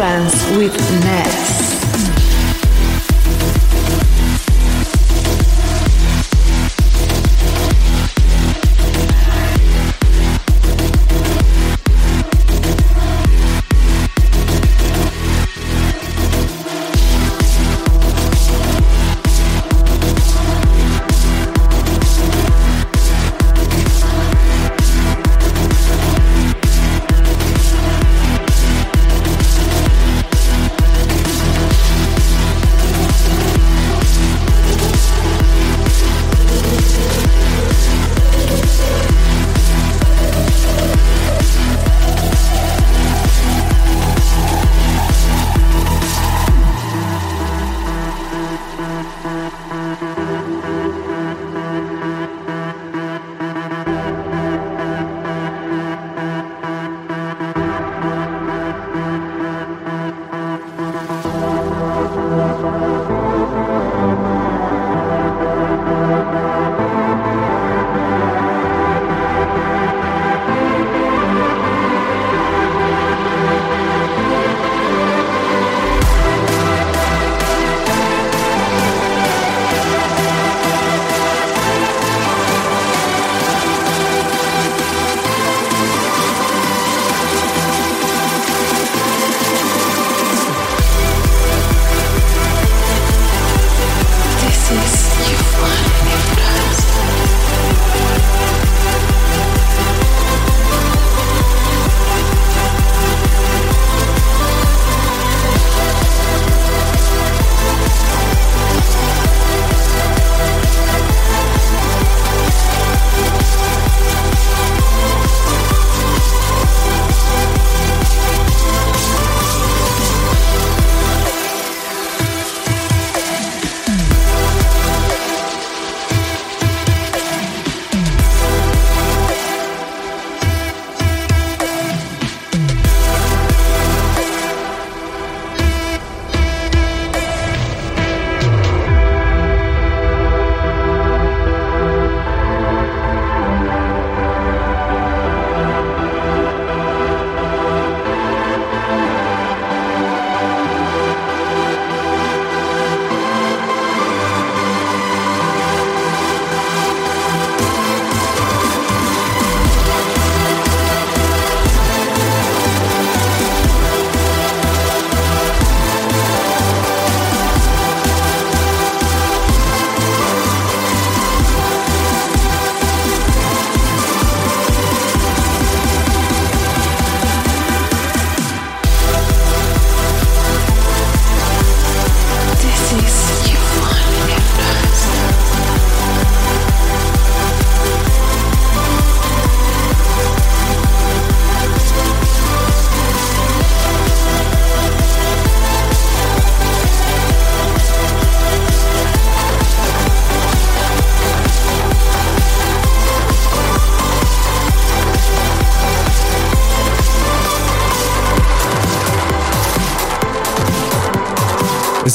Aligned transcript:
only 0.00 0.14
live 0.14 0.30
trance 0.30 0.56
with 0.56 1.29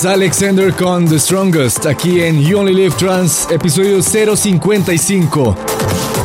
Alexander 0.08 0.74
con 0.74 1.08
The 1.08 1.20
Strongest 1.20 1.86
aquí 1.86 2.22
en 2.22 2.42
You 2.42 2.60
Only 2.60 2.74
Live 2.74 2.96
Trans, 2.98 3.48
episodio 3.50 4.02
055 4.02 5.56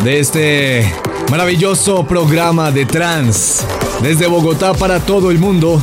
de 0.04 0.20
este 0.20 0.94
maravilloso 1.30 2.04
programa 2.06 2.70
de 2.70 2.84
trans 2.84 3.64
desde 4.02 4.26
Bogotá 4.26 4.74
para 4.74 5.00
todo 5.00 5.30
el 5.30 5.38
mundo 5.38 5.80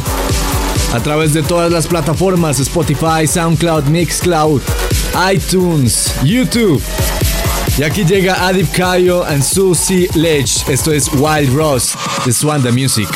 a 0.93 0.99
través 0.99 1.33
de 1.33 1.43
todas 1.43 1.71
las 1.71 1.87
plataformas 1.87 2.59
Spotify, 2.59 3.25
SoundCloud, 3.25 3.85
Mixcloud, 3.85 4.61
iTunes, 5.33 6.13
YouTube. 6.23 6.81
Y 7.77 7.83
aquí 7.83 8.05
llega 8.05 8.47
Adip 8.47 8.71
Kayo 8.71 9.23
and 9.23 9.43
Susie 9.43 10.09
Ledge. 10.13 10.63
Esto 10.67 10.91
es 10.91 11.09
Wild 11.13 11.53
Rose 11.53 11.97
de 12.25 12.33
Swan 12.33 12.63
Music. 12.73 13.09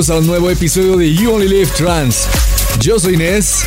Bienvenidos 0.00 0.16
a 0.16 0.20
un 0.22 0.26
nuevo 0.28 0.50
episodio 0.50 0.96
de 0.96 1.12
You 1.12 1.34
Only 1.34 1.46
Live 1.46 1.72
Trans. 1.76 2.26
Yo 2.80 2.98
soy 2.98 3.18
Nes 3.18 3.64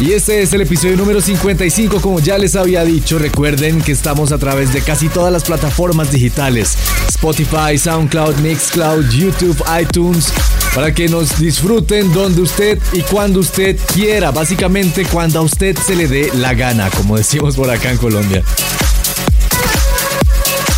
y 0.00 0.12
este 0.12 0.40
es 0.40 0.54
el 0.54 0.62
episodio 0.62 0.96
número 0.96 1.20
55 1.20 2.00
como 2.00 2.20
ya 2.20 2.38
les 2.38 2.56
había 2.56 2.82
dicho. 2.84 3.18
Recuerden 3.18 3.82
que 3.82 3.92
estamos 3.92 4.32
a 4.32 4.38
través 4.38 4.72
de 4.72 4.80
casi 4.80 5.10
todas 5.10 5.30
las 5.30 5.44
plataformas 5.44 6.10
digitales. 6.10 6.78
Spotify, 7.08 7.76
SoundCloud, 7.76 8.36
Mixcloud, 8.36 9.10
YouTube, 9.10 9.62
iTunes. 9.78 10.32
Para 10.74 10.94
que 10.94 11.06
nos 11.06 11.38
disfruten 11.38 12.10
donde 12.14 12.40
usted 12.40 12.78
y 12.94 13.02
cuando 13.02 13.40
usted 13.40 13.78
quiera. 13.92 14.30
Básicamente 14.30 15.04
cuando 15.04 15.40
a 15.40 15.42
usted 15.42 15.76
se 15.76 15.96
le 15.96 16.08
dé 16.08 16.30
la 16.32 16.54
gana, 16.54 16.88
como 16.88 17.18
decimos 17.18 17.56
por 17.56 17.68
acá 17.68 17.90
en 17.90 17.98
Colombia. 17.98 18.42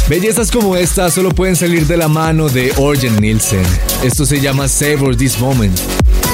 Bellezas 0.09 0.53
como 0.53 0.77
esta 0.77 1.11
solo 1.11 1.31
pueden 1.31 1.57
salir 1.57 1.87
de 1.87 1.97
la 1.97 2.07
mano 2.07 2.49
de 2.49 2.73
Orgen 2.77 3.17
Nielsen. 3.21 3.65
Esto 4.05 4.25
se 4.25 4.41
llama 4.41 4.69
Savor 4.69 5.17
This 5.17 5.41
Moment. 5.41 5.77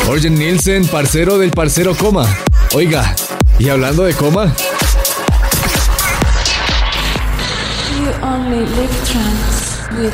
Orgen 0.08 0.34
Nielsen, 0.34 0.86
parcero 0.86 1.38
del 1.38 1.52
parcero 1.52 1.94
Coma. 1.94 2.26
Oiga, 2.74 3.14
y 3.58 3.70
hablando 3.70 4.02
de 4.04 4.12
Coma. 4.12 4.54
You 7.98 8.26
only 8.26 8.60
live 8.60 8.90
trance 9.06 9.80
with. 9.98 10.12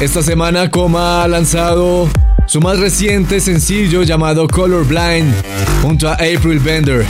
Esta 0.00 0.22
semana 0.22 0.70
Coma 0.70 1.22
ha 1.22 1.28
lanzado 1.28 2.08
su 2.50 2.60
más 2.60 2.80
reciente 2.80 3.38
sencillo 3.38 4.02
llamado 4.02 4.48
Colorblind 4.48 5.32
junto 5.82 6.08
a 6.08 6.14
April 6.14 6.58
Bender 6.58 7.06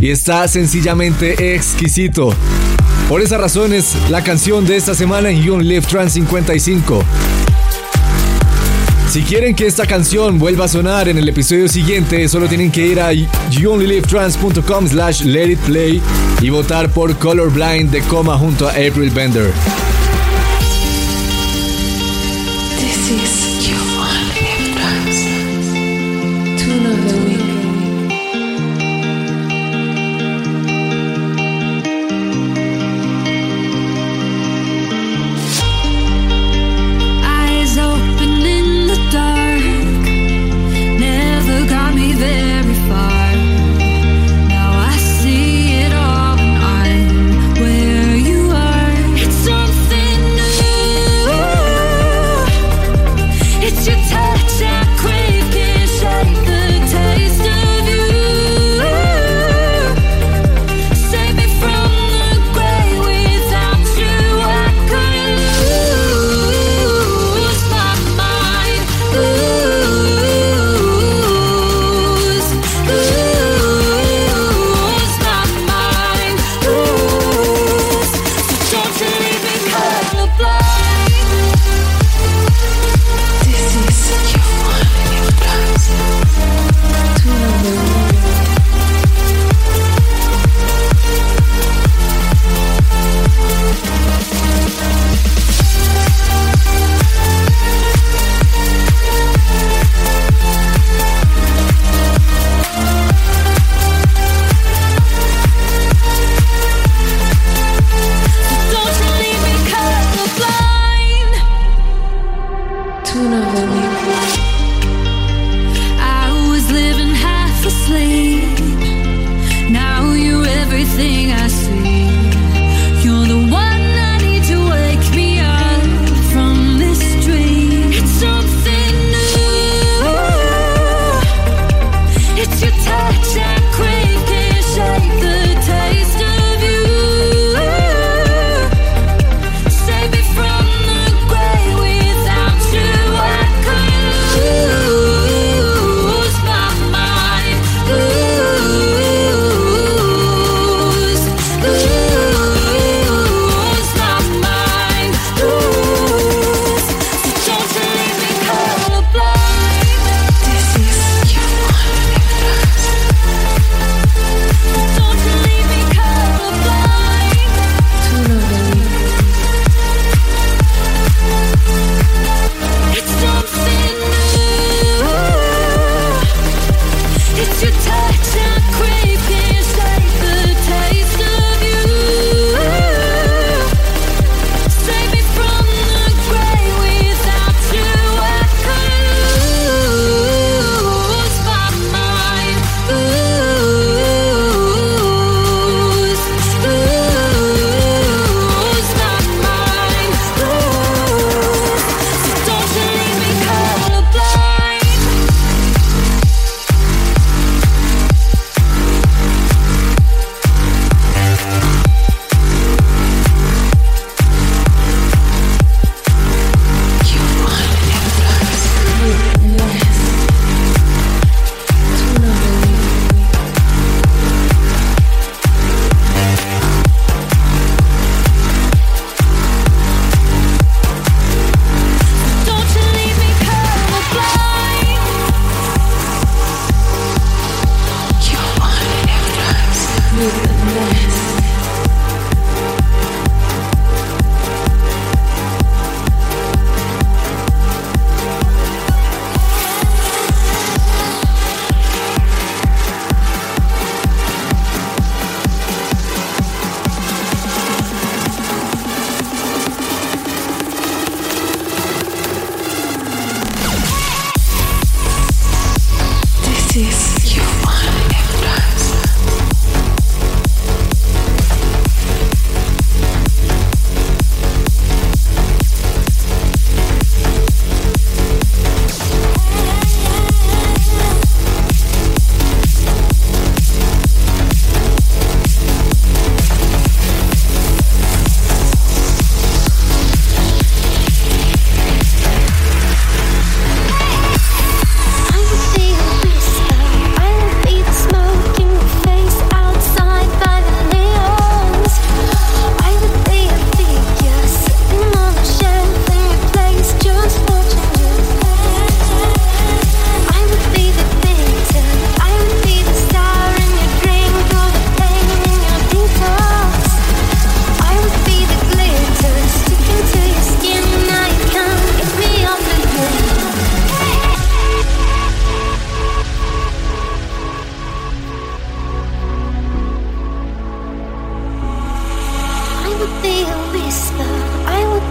y 0.00 0.10
está 0.10 0.46
sencillamente 0.46 1.56
exquisito. 1.56 2.32
Por 3.08 3.20
esas 3.20 3.40
razones, 3.40 3.96
la 4.10 4.22
canción 4.22 4.64
de 4.64 4.76
esta 4.76 4.94
semana 4.94 5.30
en 5.30 5.42
You 5.42 5.58
Live 5.58 5.88
Trans 5.88 6.12
55. 6.12 7.02
Si 9.10 9.22
quieren 9.22 9.56
que 9.56 9.66
esta 9.66 9.86
canción 9.86 10.38
vuelva 10.38 10.66
a 10.66 10.68
sonar 10.68 11.08
en 11.08 11.18
el 11.18 11.28
episodio 11.28 11.66
siguiente, 11.66 12.28
solo 12.28 12.46
tienen 12.46 12.70
que 12.70 12.86
ir 12.86 13.00
a 13.00 13.12
youonlylivetrans.com 13.12 14.86
slash 14.86 15.22
let 15.24 15.50
it 15.50 15.58
play 15.62 16.00
y 16.40 16.48
votar 16.50 16.90
por 16.90 17.18
Colorblind 17.18 17.90
de 17.90 18.02
coma 18.02 18.38
junto 18.38 18.68
a 18.68 18.70
April 18.70 19.10
Bender. 19.10 19.52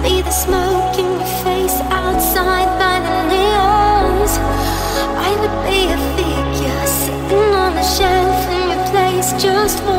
Leave 0.04 0.26
the 0.26 0.32
smoke 0.32 0.98
in 0.98 1.06
your 1.20 1.32
face 1.44 1.78
outside 1.92 2.70
by 2.80 2.96
the 3.06 3.18
neons. 3.32 4.34
I 5.28 5.32
would 5.40 5.56
be 5.68 5.80
a 5.92 6.00
figure 6.16 6.86
sitting 6.88 7.54
on 7.54 7.76
the 7.76 7.84
shelf 7.84 8.40
in 8.50 8.70
your 8.72 8.86
place, 8.92 9.34
just 9.42 9.80
for. 9.84 9.99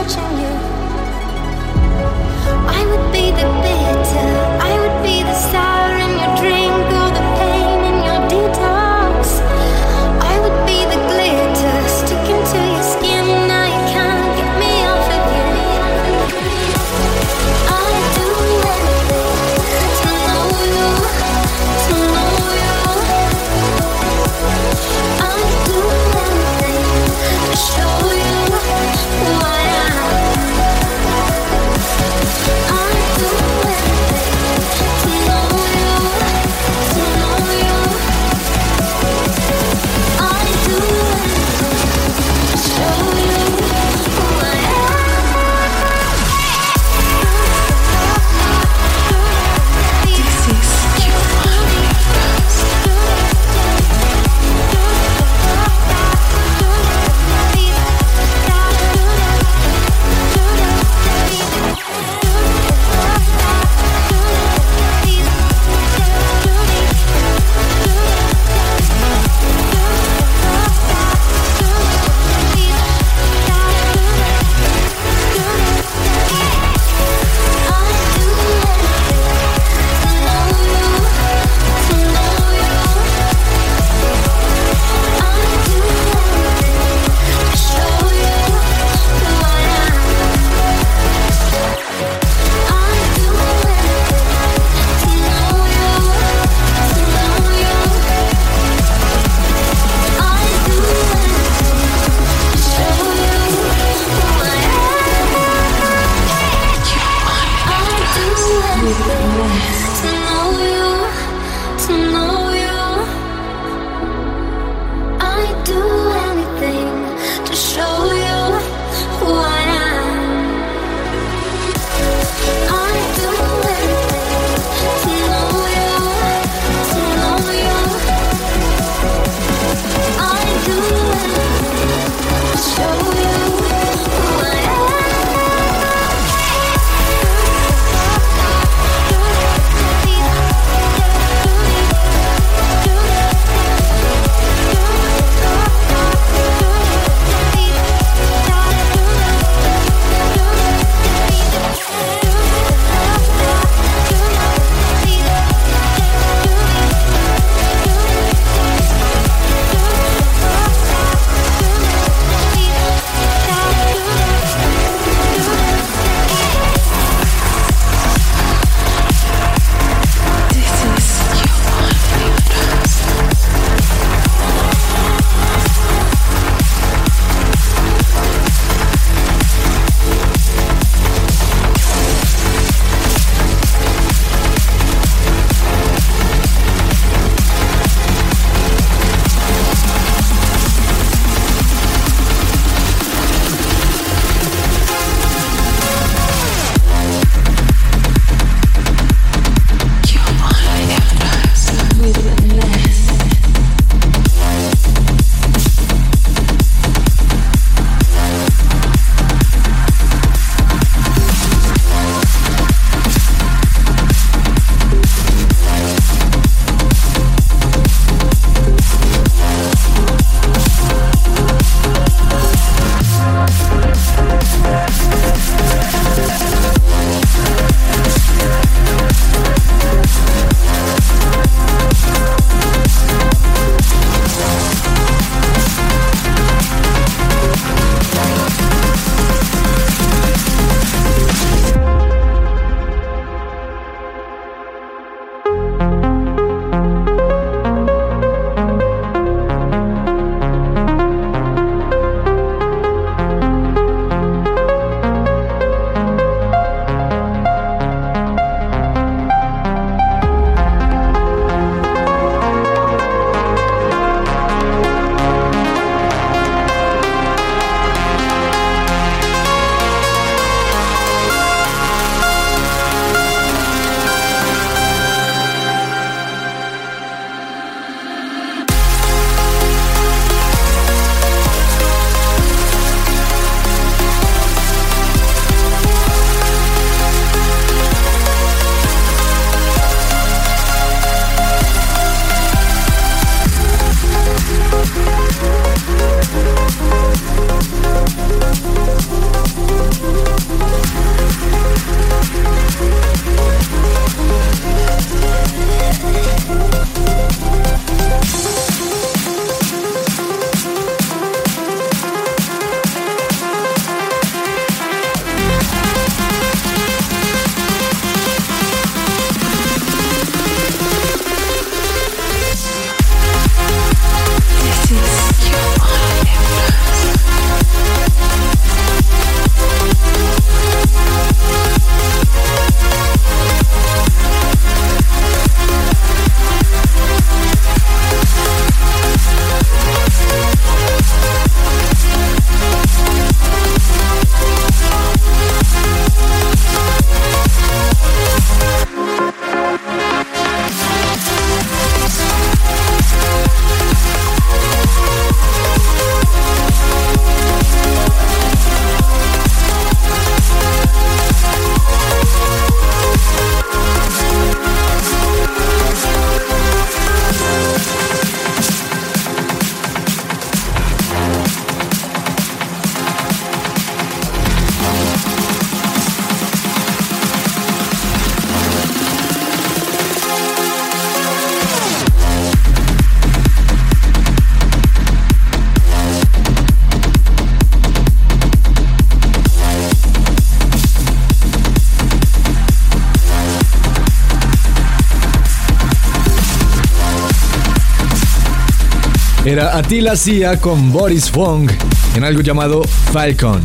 Era 399.61 399.77
Attila 399.77 400.17
Sia 400.17 400.59
con 400.59 400.91
Boris 400.91 401.31
Fong 401.31 401.71
en 402.15 402.25
algo 402.25 402.41
llamado 402.41 402.83
Falcon. 403.13 403.61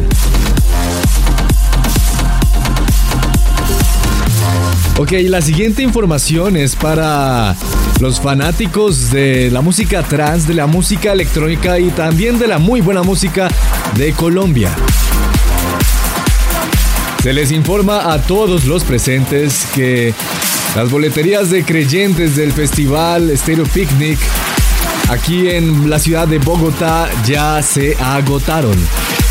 Ok, 4.97 5.13
la 5.29 5.41
siguiente 5.41 5.84
información 5.84 6.58
es 6.58 6.75
para 6.75 7.55
los 8.01 8.19
fanáticos 8.19 9.10
de 9.12 9.49
la 9.51 9.62
música 9.62 10.03
trans, 10.03 10.45
de 10.45 10.55
la 10.55 10.67
música 10.67 11.13
electrónica 11.13 11.79
y 11.79 11.89
también 11.91 12.39
de 12.39 12.47
la 12.47 12.58
muy 12.58 12.81
buena 12.81 13.01
música 13.01 13.47
de 13.95 14.12
Colombia. 14.12 14.71
Se 17.23 17.31
les 17.31 17.51
informa 17.51 18.12
a 18.12 18.21
todos 18.21 18.65
los 18.65 18.84
presentes 18.84 19.65
que 19.73 20.13
las 20.75 20.91
boleterías 20.91 21.49
de 21.51 21.63
creyentes 21.63 22.36
del 22.36 22.51
festival 22.51 23.31
Stereo 23.38 23.65
Picnic 23.65 24.19
aquí 25.10 25.50
en 25.50 25.89
la 25.89 26.00
ciudad 26.00 26.28
de 26.28 26.39
Bogotá 26.39 27.10
ya 27.26 27.62
se 27.62 27.96
agotaron. 27.96 28.76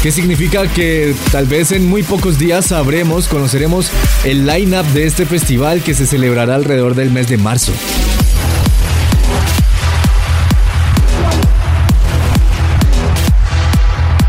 ¿Qué 0.02 0.12
significa 0.12 0.66
que 0.66 1.14
tal 1.32 1.46
vez 1.46 1.72
en 1.72 1.88
muy 1.88 2.02
pocos 2.02 2.38
días 2.38 2.66
sabremos, 2.66 3.26
conoceremos 3.26 3.90
el 4.24 4.46
line-up 4.46 4.84
de 4.92 5.06
este 5.06 5.24
festival 5.24 5.82
que 5.82 5.94
se 5.94 6.06
celebrará 6.06 6.54
alrededor 6.54 6.94
del 6.94 7.10
mes 7.10 7.28
de 7.28 7.38
marzo. 7.38 7.72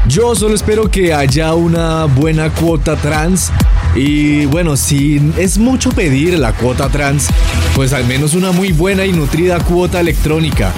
Yo 0.07 0.33
solo 0.33 0.55
espero 0.55 0.89
que 0.89 1.13
haya 1.13 1.53
una 1.55 2.05
buena 2.05 2.49
cuota 2.49 2.95
trans 2.95 3.51
y 3.95 4.45
bueno, 4.45 4.77
si 4.77 5.21
es 5.37 5.57
mucho 5.57 5.89
pedir 5.89 6.39
la 6.39 6.53
cuota 6.53 6.87
trans, 6.87 7.27
pues 7.75 7.91
al 7.91 8.05
menos 8.05 8.33
una 8.33 8.53
muy 8.53 8.71
buena 8.71 9.05
y 9.05 9.11
nutrida 9.11 9.59
cuota 9.59 9.99
electrónica. 9.99 10.71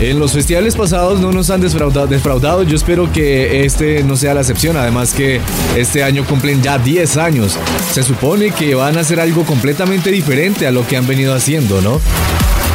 En 0.00 0.18
los 0.18 0.32
festivales 0.32 0.74
pasados 0.74 1.20
no 1.20 1.32
nos 1.32 1.50
han 1.50 1.60
defraudado, 1.60 2.62
yo 2.64 2.76
espero 2.76 3.10
que 3.12 3.64
este 3.64 4.02
no 4.02 4.16
sea 4.16 4.34
la 4.34 4.40
excepción, 4.40 4.76
además 4.76 5.14
que 5.14 5.40
este 5.76 6.02
año 6.02 6.24
cumplen 6.24 6.62
ya 6.62 6.78
10 6.78 7.16
años. 7.16 7.58
Se 7.92 8.02
supone 8.02 8.50
que 8.50 8.74
van 8.74 8.98
a 8.98 9.00
hacer 9.00 9.20
algo 9.20 9.44
completamente 9.44 10.10
diferente 10.10 10.66
a 10.66 10.72
lo 10.72 10.86
que 10.86 10.96
han 10.96 11.06
venido 11.06 11.32
haciendo, 11.34 11.80
¿no? 11.80 12.00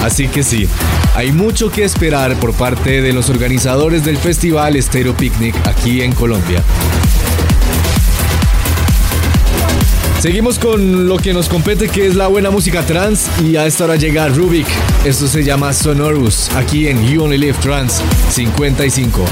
Así 0.01 0.29
que 0.29 0.43
sí, 0.43 0.67
hay 1.13 1.33
mucho 1.33 1.69
que 1.69 1.83
esperar 1.83 2.35
por 2.39 2.53
parte 2.53 3.01
de 3.01 3.11
los 3.11 3.29
organizadores 3.29 4.05
del 4.05 4.17
festival 4.17 4.81
Stereo 4.81 5.15
Picnic 5.15 5.55
aquí 5.67 6.01
en 6.01 6.13
Colombia. 6.13 6.63
Seguimos 10.19 10.59
con 10.59 11.07
lo 11.07 11.17
que 11.17 11.33
nos 11.33 11.47
compete, 11.47 11.87
que 11.87 12.05
es 12.05 12.15
la 12.15 12.27
buena 12.27 12.51
música 12.51 12.85
trans. 12.85 13.29
Y 13.41 13.55
a 13.55 13.65
esta 13.65 13.85
hora 13.85 13.95
llega 13.95 14.27
Rubik. 14.27 14.67
Esto 15.05 15.27
se 15.27 15.45
llama 15.45 15.71
Sonorous, 15.71 16.53
aquí 16.55 16.87
en 16.87 17.07
You 17.07 17.23
Only 17.23 17.37
Live 17.37 17.57
Trans 17.61 18.01
55. 18.29 19.25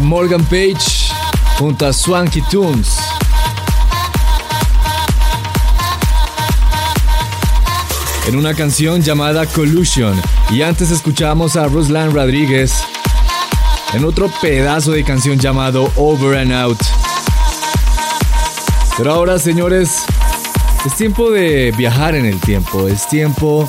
Morgan 0.00 0.44
Page 0.44 1.10
junto 1.58 1.86
a 1.86 1.92
Swanky 1.92 2.40
Tunes. 2.42 2.98
En 8.26 8.36
una 8.36 8.54
canción 8.54 9.02
llamada 9.02 9.46
Collusion. 9.46 10.20
Y 10.50 10.62
antes 10.62 10.90
escuchamos 10.90 11.56
a 11.56 11.66
Ruslan 11.66 12.12
Rodríguez 12.12 12.74
en 13.94 14.04
otro 14.04 14.30
pedazo 14.40 14.92
de 14.92 15.02
canción 15.04 15.38
llamado 15.38 15.90
Over 15.96 16.38
and 16.38 16.52
Out. 16.52 16.78
Pero 18.96 19.12
ahora, 19.12 19.38
señores, 19.38 20.04
es 20.84 20.94
tiempo 20.94 21.30
de 21.30 21.72
viajar 21.76 22.14
en 22.14 22.26
el 22.26 22.38
tiempo, 22.40 22.88
es 22.88 23.08
tiempo 23.08 23.68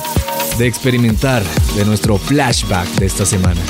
de 0.58 0.66
experimentar 0.66 1.42
de 1.74 1.84
nuestro 1.84 2.18
flashback 2.18 2.88
de 2.96 3.06
esta 3.06 3.24
semana. 3.24 3.60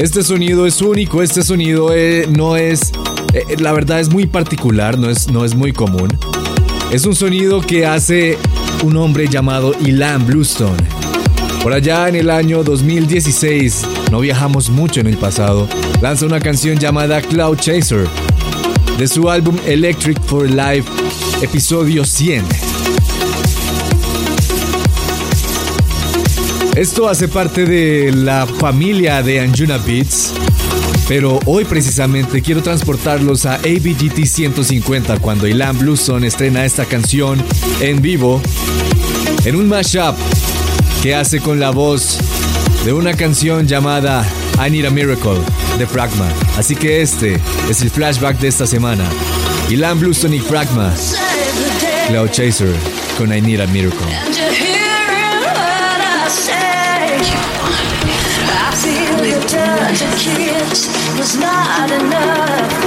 Este 0.00 0.22
sonido 0.22 0.64
es 0.64 0.80
único, 0.80 1.22
este 1.22 1.42
sonido 1.42 1.92
eh, 1.94 2.26
no 2.26 2.56
es, 2.56 2.90
eh, 3.34 3.44
la 3.58 3.70
verdad 3.72 4.00
es 4.00 4.08
muy 4.08 4.24
particular, 4.24 4.96
no 4.96 5.10
es, 5.10 5.28
no 5.28 5.44
es 5.44 5.54
muy 5.54 5.74
común. 5.74 6.08
Es 6.90 7.04
un 7.04 7.14
sonido 7.14 7.60
que 7.60 7.84
hace 7.84 8.38
un 8.82 8.96
hombre 8.96 9.28
llamado 9.28 9.74
Ilan 9.78 10.26
Bluestone. 10.26 10.88
Por 11.62 11.74
allá 11.74 12.08
en 12.08 12.16
el 12.16 12.30
año 12.30 12.64
2016, 12.64 13.82
no 14.10 14.20
viajamos 14.20 14.70
mucho 14.70 15.00
en 15.00 15.06
el 15.06 15.18
pasado, 15.18 15.68
lanza 16.00 16.24
una 16.24 16.40
canción 16.40 16.78
llamada 16.78 17.20
Cloud 17.20 17.58
Chaser 17.58 18.08
de 18.96 19.06
su 19.06 19.28
álbum 19.28 19.58
Electric 19.66 20.18
for 20.22 20.48
Life, 20.48 20.90
episodio 21.42 22.06
100. 22.06 22.69
Esto 26.80 27.10
hace 27.10 27.28
parte 27.28 27.66
de 27.66 28.10
la 28.10 28.46
familia 28.46 29.22
de 29.22 29.40
Anjuna 29.40 29.76
Beats, 29.76 30.32
pero 31.08 31.38
hoy 31.44 31.66
precisamente 31.66 32.40
quiero 32.40 32.62
transportarlos 32.62 33.44
a 33.44 33.56
ABGT 33.56 34.24
150 34.24 35.18
cuando 35.18 35.46
Ilan 35.46 35.78
Bluestone 35.78 36.26
estrena 36.26 36.64
esta 36.64 36.86
canción 36.86 37.38
en 37.82 38.00
vivo 38.00 38.40
en 39.44 39.56
un 39.56 39.68
mashup 39.68 40.16
que 41.02 41.14
hace 41.14 41.40
con 41.40 41.60
la 41.60 41.68
voz 41.68 42.16
de 42.86 42.94
una 42.94 43.12
canción 43.12 43.68
llamada 43.68 44.26
I 44.66 44.70
Need 44.70 44.86
a 44.86 44.90
Miracle 44.90 45.38
de 45.76 45.86
Fragma. 45.86 46.32
Así 46.56 46.74
que 46.76 47.02
este 47.02 47.38
es 47.68 47.82
el 47.82 47.90
flashback 47.90 48.38
de 48.38 48.48
esta 48.48 48.66
semana. 48.66 49.04
Ilan 49.68 50.00
Bluestone 50.00 50.36
y 50.36 50.40
Fragma, 50.40 50.94
Cloud 52.08 52.30
Chaser 52.30 52.74
con 53.18 53.36
I 53.36 53.42
Need 53.42 53.60
a 53.60 53.66
Miracle. 53.66 54.69
Your 59.24 59.40
touch 59.42 60.02
and 60.02 60.18
kiss 60.18 60.88
was 61.18 61.36
not 61.36 61.90
enough. 61.90 62.79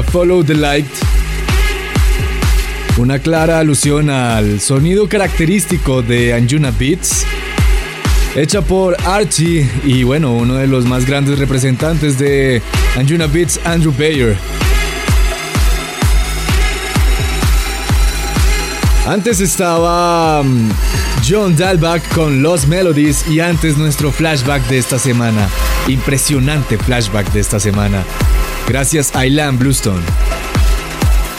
Follow 0.00 0.42
the 0.42 0.54
Light. 0.54 0.86
Una 2.96 3.18
clara 3.18 3.58
alusión 3.58 4.08
al 4.08 4.60
sonido 4.60 5.06
característico 5.06 6.00
de 6.00 6.32
Anjuna 6.32 6.70
Beats. 6.70 7.26
Hecha 8.34 8.62
por 8.62 8.96
Archie 9.04 9.68
y 9.84 10.04
bueno, 10.04 10.32
uno 10.32 10.54
de 10.54 10.66
los 10.66 10.86
más 10.86 11.04
grandes 11.04 11.38
representantes 11.38 12.18
de 12.18 12.62
Anjuna 12.96 13.26
Beats, 13.26 13.60
Andrew 13.64 13.92
Bayer. 13.92 14.36
Antes 19.06 19.40
estaba 19.40 20.42
mm, 20.42 20.70
John 21.28 21.54
Dalbach 21.54 22.02
con 22.14 22.42
Lost 22.42 22.66
Melodies 22.66 23.28
y 23.28 23.40
antes 23.40 23.76
nuestro 23.76 24.10
flashback 24.10 24.66
de 24.68 24.78
esta 24.78 24.98
semana. 24.98 25.48
Impresionante 25.86 26.78
flashback 26.78 27.30
de 27.32 27.40
esta 27.40 27.60
semana. 27.60 28.04
Gracias 28.68 29.12
a 29.14 29.24
Bluestone. 29.52 30.02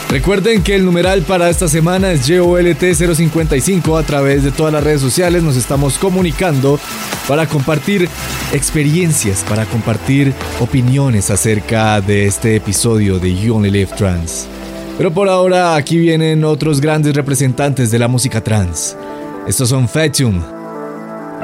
Recuerden 0.09 0.61
que 0.61 0.76
el 0.76 0.86
numeral 0.86 1.24
para 1.24 1.49
esta 1.49 1.67
semana 1.67 2.11
es 2.11 2.30
JOLT055 2.30 3.99
a 3.99 4.03
través 4.03 4.43
de 4.43 4.51
todas 4.51 4.71
las 4.71 4.84
redes 4.84 5.01
sociales. 5.01 5.41
Nos 5.41 5.55
estamos 5.55 5.97
comunicando 5.97 6.80
para 7.28 7.47
compartir 7.47 8.07
experiencias, 8.51 9.43
para 9.49 9.65
compartir 9.65 10.32
opiniones 10.59 11.32
acerca 11.32 11.99
de 11.99 12.28
este 12.28 12.55
episodio 12.55 13.17
de 13.17 13.36
You 13.36 13.55
Only 13.55 13.71
Live 13.71 13.91
Trans. 13.97 14.45
Pero 14.97 15.11
por 15.11 15.30
ahora 15.30 15.76
aquí 15.76 15.97
vienen 15.97 16.43
otros 16.43 16.80
grandes 16.80 17.15
representantes 17.15 17.89
de 17.89 17.97
la 17.97 18.07
música 18.07 18.41
trans. 18.41 18.95
Estos 19.47 19.69
son 19.69 19.89
Fatum. 19.89 20.43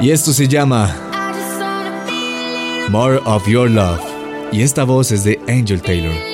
Y 0.00 0.10
esto 0.10 0.32
se 0.32 0.46
llama 0.46 0.94
More 2.88 3.20
of 3.24 3.48
Your 3.48 3.68
Love. 3.68 4.09
Y 4.52 4.62
esta 4.62 4.84
voz 4.84 5.12
es 5.12 5.22
de 5.22 5.38
Angel 5.48 5.80
Taylor. 5.80 6.29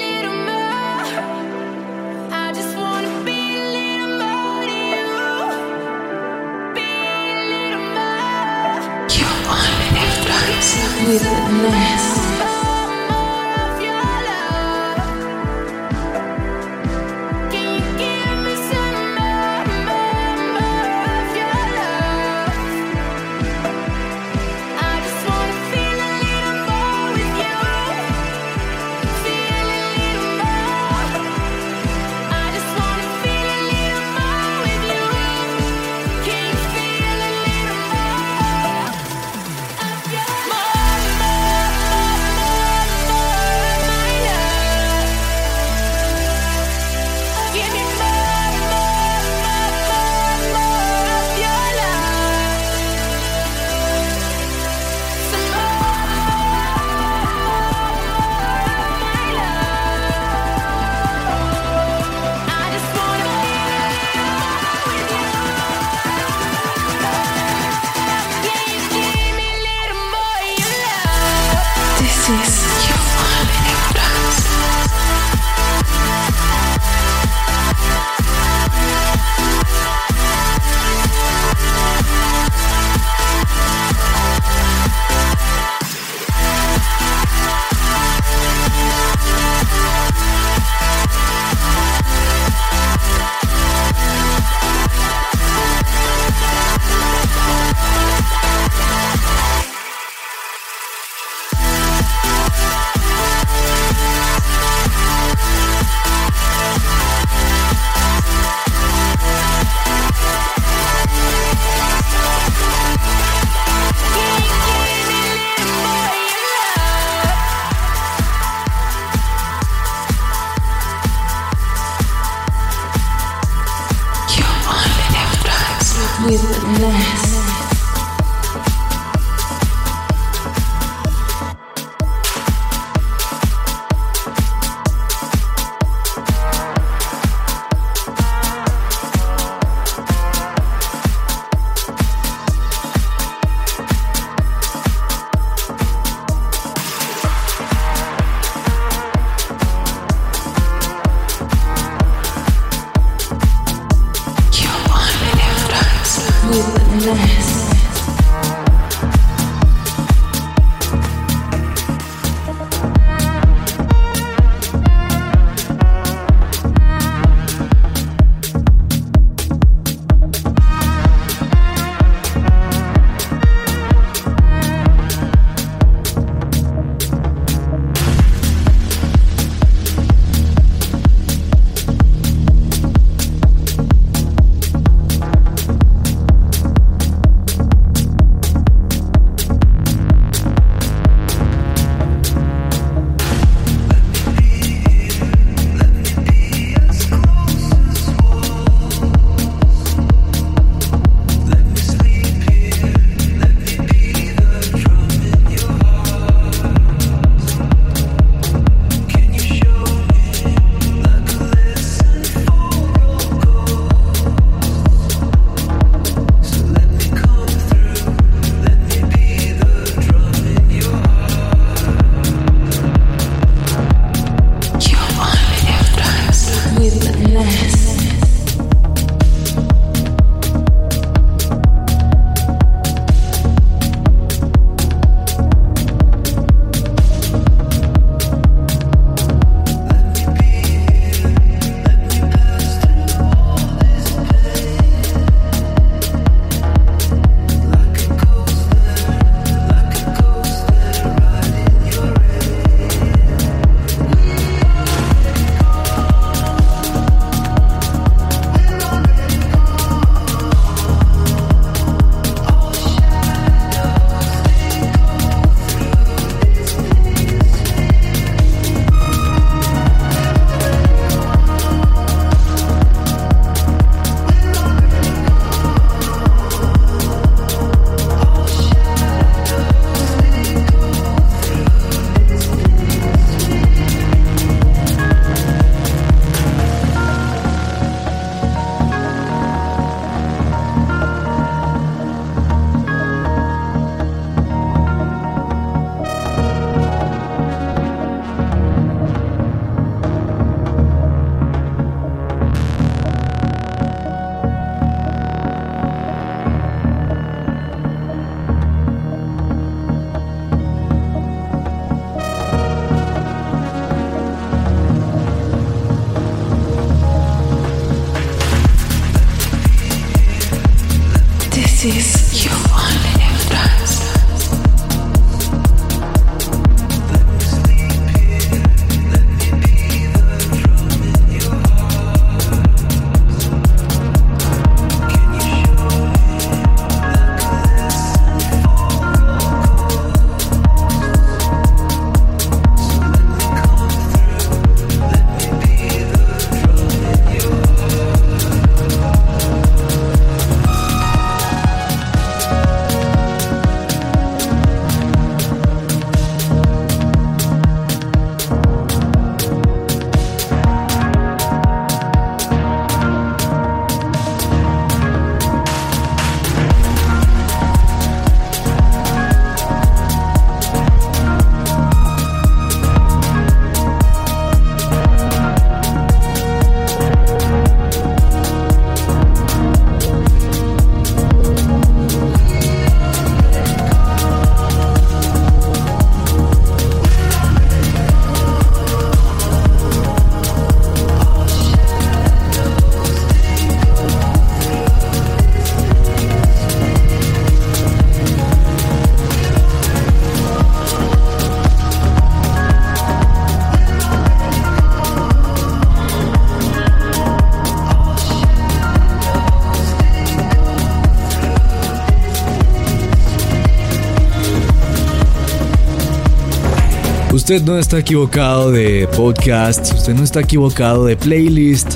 Usted 417.47 417.63
no 417.63 417.79
está 417.79 418.01
equivocado 418.01 418.73
de 418.73 419.07
podcast, 419.07 419.95
usted 419.95 420.15
no 420.17 420.25
está 420.25 420.41
equivocado 420.41 421.05
de 421.05 421.17
playlist, 421.17 421.95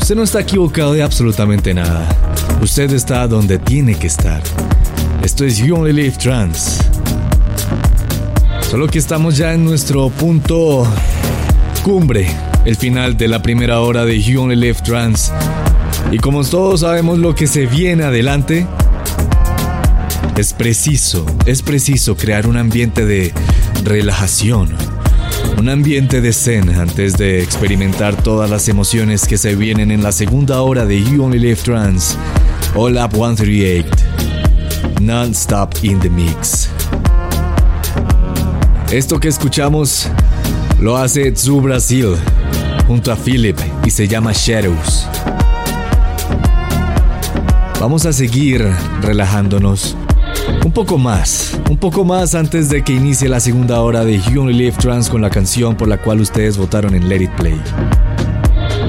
Usted 0.00 0.14
no 0.14 0.22
está 0.22 0.40
equivocado 0.40 0.94
de 0.94 1.02
absolutamente 1.02 1.74
nada. 1.74 2.08
Usted 2.62 2.90
está 2.92 3.28
donde 3.28 3.58
tiene 3.58 3.94
que 3.94 4.06
estar. 4.06 4.42
Esto 5.22 5.44
es 5.44 5.58
You 5.58 5.76
Only 5.76 5.92
Live 5.92 6.16
Trans. 6.16 6.78
Solo 8.70 8.86
que 8.86 8.98
estamos 8.98 9.36
ya 9.36 9.52
en 9.52 9.66
nuestro 9.66 10.08
punto 10.08 10.90
cumbre, 11.82 12.34
el 12.64 12.76
final 12.76 13.18
de 13.18 13.28
la 13.28 13.42
primera 13.42 13.80
hora 13.80 14.06
de 14.06 14.18
You 14.18 14.44
Only 14.44 14.56
Live 14.56 14.78
Trans. 14.82 15.30
Y 16.10 16.16
como 16.16 16.42
todos 16.42 16.80
sabemos 16.80 17.18
lo 17.18 17.34
que 17.34 17.46
se 17.46 17.66
viene 17.66 18.04
adelante, 18.04 18.66
es 20.38 20.54
preciso, 20.54 21.26
es 21.44 21.60
preciso 21.60 22.16
crear 22.16 22.46
un 22.46 22.56
ambiente 22.56 23.04
de 23.04 23.34
relajación, 23.86 24.74
un 25.58 25.68
ambiente 25.68 26.20
de 26.20 26.32
zen 26.32 26.68
antes 26.70 27.16
de 27.16 27.42
experimentar 27.42 28.14
todas 28.14 28.50
las 28.50 28.68
emociones 28.68 29.26
que 29.26 29.38
se 29.38 29.54
vienen 29.54 29.90
en 29.90 30.02
la 30.02 30.12
segunda 30.12 30.60
hora 30.60 30.84
de 30.84 31.02
You 31.02 31.24
Only 31.24 31.38
Live 31.38 31.62
Trans, 31.62 32.16
All 32.74 32.96
Up 32.96 33.12
138, 33.12 33.88
Non-Stop 35.00 35.74
in 35.82 35.98
the 36.00 36.10
Mix. 36.10 36.68
Esto 38.90 39.18
que 39.18 39.28
escuchamos 39.28 40.08
lo 40.80 40.96
hace 40.96 41.32
Tzu 41.32 41.60
Brasil 41.60 42.16
junto 42.86 43.10
a 43.10 43.16
Philip 43.16 43.58
y 43.84 43.90
se 43.90 44.06
llama 44.06 44.32
Shadows. 44.34 45.06
Vamos 47.80 48.04
a 48.06 48.12
seguir 48.12 48.62
relajándonos 49.00 49.96
un 50.66 50.72
poco 50.72 50.98
más, 50.98 51.56
un 51.70 51.76
poco 51.76 52.04
más 52.04 52.34
antes 52.34 52.68
de 52.68 52.82
que 52.82 52.92
inicie 52.92 53.28
la 53.28 53.38
segunda 53.38 53.80
hora 53.82 54.04
de 54.04 54.18
You 54.18 54.40
Only 54.40 54.52
Live 54.52 54.76
Trans 54.80 55.08
con 55.08 55.22
la 55.22 55.30
canción 55.30 55.76
por 55.76 55.86
la 55.86 55.96
cual 55.96 56.20
ustedes 56.20 56.58
votaron 56.58 56.92
en 56.96 57.08
Let 57.08 57.22
It 57.22 57.30
Play. 57.36 57.62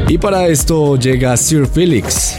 Y 0.07 0.17
para 0.17 0.47
esto 0.47 0.97
llega 0.97 1.37
Sir 1.37 1.67
Felix. 1.67 2.35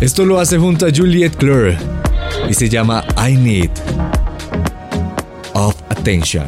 Esto 0.00 0.24
lo 0.24 0.40
hace 0.40 0.56
junto 0.56 0.86
a 0.86 0.88
Juliette 0.90 1.36
Clare 1.36 1.76
y 2.48 2.54
se 2.54 2.70
llama 2.70 3.04
I 3.18 3.36
Need 3.36 3.72
of 5.52 5.74
Attention. 5.90 6.46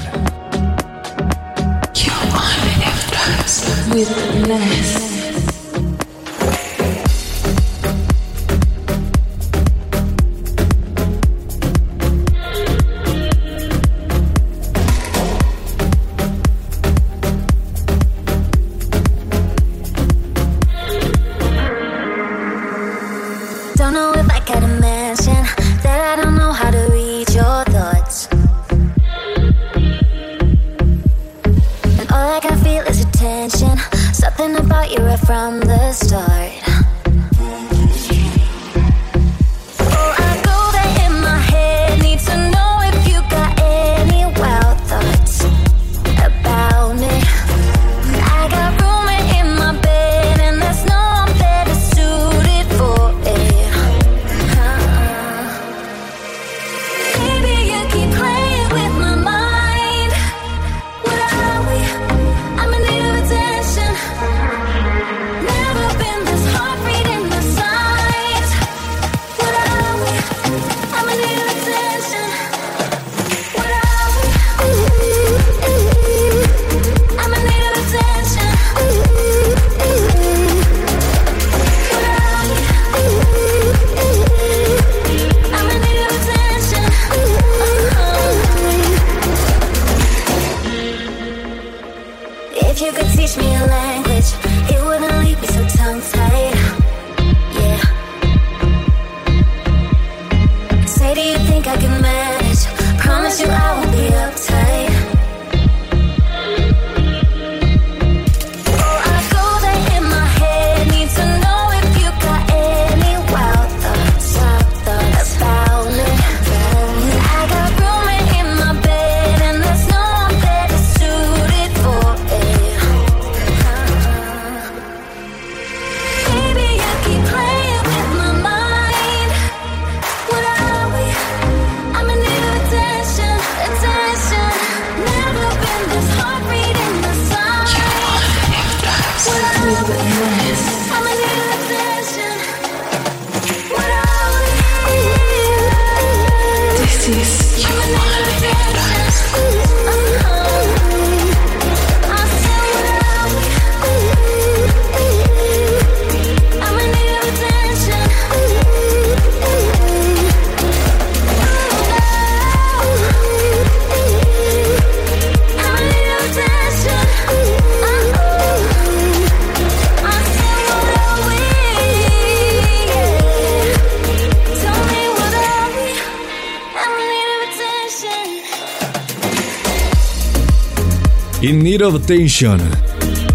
Of 181.85 181.95
Attention 181.97 182.59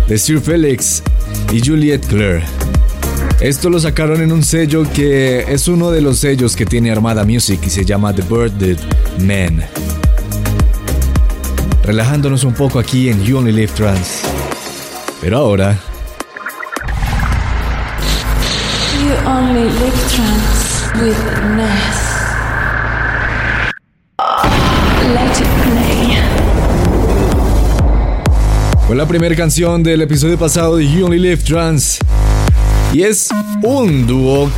de 0.08 0.18
Sir 0.18 0.40
Felix 0.40 1.04
y 1.52 1.62
Juliette 1.62 2.06
Clare. 2.08 2.44
Esto 3.40 3.70
lo 3.70 3.80
sacaron 3.80 4.22
en 4.22 4.32
un 4.32 4.44
sello 4.44 4.84
que 4.94 5.46
es 5.48 5.68
uno 5.68 5.92
de 5.92 6.02
los 6.02 6.20
sellos 6.20 6.56
que 6.56 6.66
tiene 6.66 6.92
Armada 6.92 7.26
Music 7.26 7.60
y 7.66 7.70
se 7.70 7.86
llama 7.86 8.14
The 8.14 8.24
Birded 8.24 8.78
Man. 9.20 9.64
Relajándonos 11.84 12.44
un 12.44 12.54
poco 12.54 12.80
aquí 12.80 13.10
en 13.10 13.24
You 13.24 13.38
Only 13.38 13.52
Live 13.52 13.74
Trans. 13.76 14.22
Pero 15.22 15.38
ahora 15.38 15.78
You 19.02 19.14
only 19.28 19.64
live 19.64 20.10
trans 20.10 20.92
with 21.02 21.18
la 29.00 29.08
primera 29.08 29.34
canción 29.34 29.82
del 29.82 30.02
episodio 30.02 30.38
pasado 30.38 30.76
de 30.76 30.86
You 30.86 31.06
Only 31.06 31.20
Live 31.20 31.38
Trans. 31.38 32.00
Y 32.92 33.04
es 33.04 33.30
un 33.64 34.06
dúo. 34.06 34.52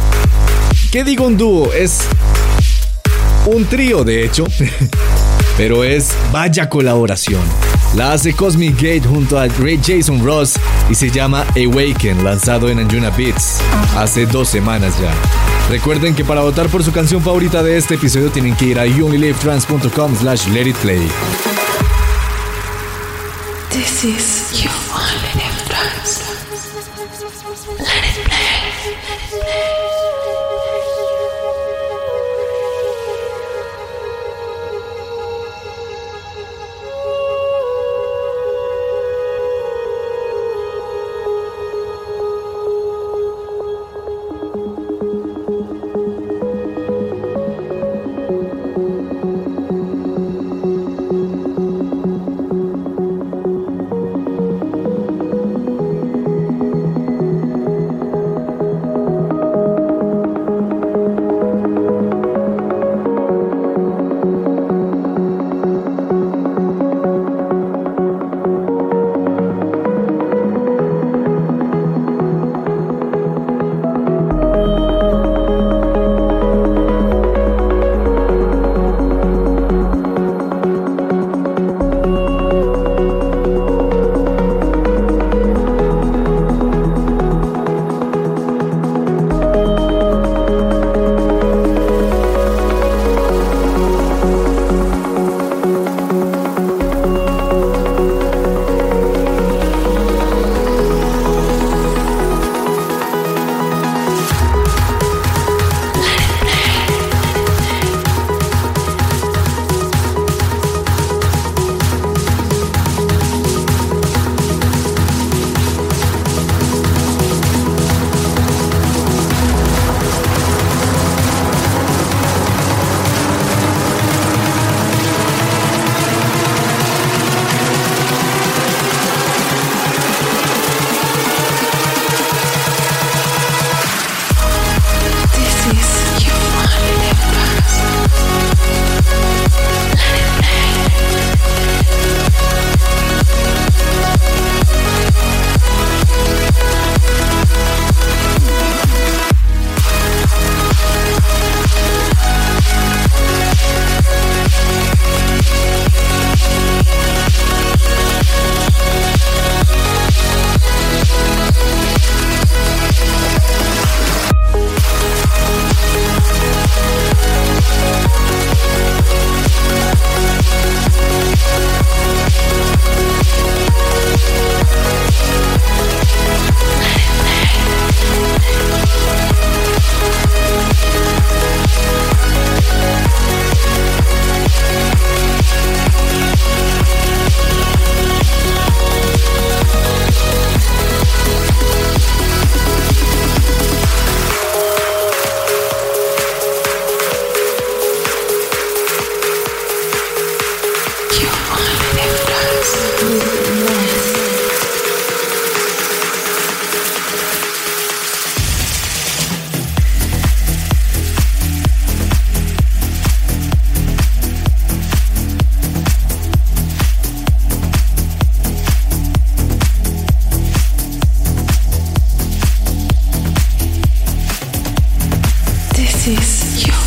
¿Qué 0.92 1.04
digo 1.04 1.28
un 1.28 1.38
dúo? 1.38 1.72
Es 1.72 2.00
un 3.46 3.66
trío, 3.66 4.04
de 4.04 4.26
hecho. 4.26 4.46
Pero 5.58 5.84
es 5.84 6.14
vaya 6.32 6.68
colaboración. 6.68 7.40
La 7.96 8.14
hace 8.14 8.34
Cosmic 8.34 8.78
Gate 8.78 9.04
junto 9.08 9.38
a 9.38 9.46
Ray 9.46 9.80
Jason 9.80 10.26
Ross 10.26 10.54
y 10.90 10.96
se 10.96 11.12
llama 11.12 11.46
Awaken, 11.56 12.24
lanzado 12.24 12.68
en 12.70 12.80
Anjuna 12.80 13.12
Beats 13.12 13.60
hace 13.96 14.26
dos 14.26 14.50
semanas 14.50 14.96
ya. 15.00 15.14
Recuerden 15.70 16.16
que 16.16 16.26
para 16.26 16.42
votar 16.42 16.68
por 16.68 16.84
su 16.84 16.92
canción 16.92 17.22
favorita 17.22 17.62
de 17.62 17.78
este 17.78 17.94
episodio 17.94 18.32
tienen 18.32 18.56
que 18.56 18.66
ir 18.66 18.80
a 18.80 18.88
youonlylivetrans.com 18.88 20.16
slash 20.16 20.48
let 20.48 20.74
play. 20.82 21.08
This 24.02 24.52
is 24.52 24.64
You 24.64 24.91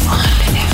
Only 0.07 0.74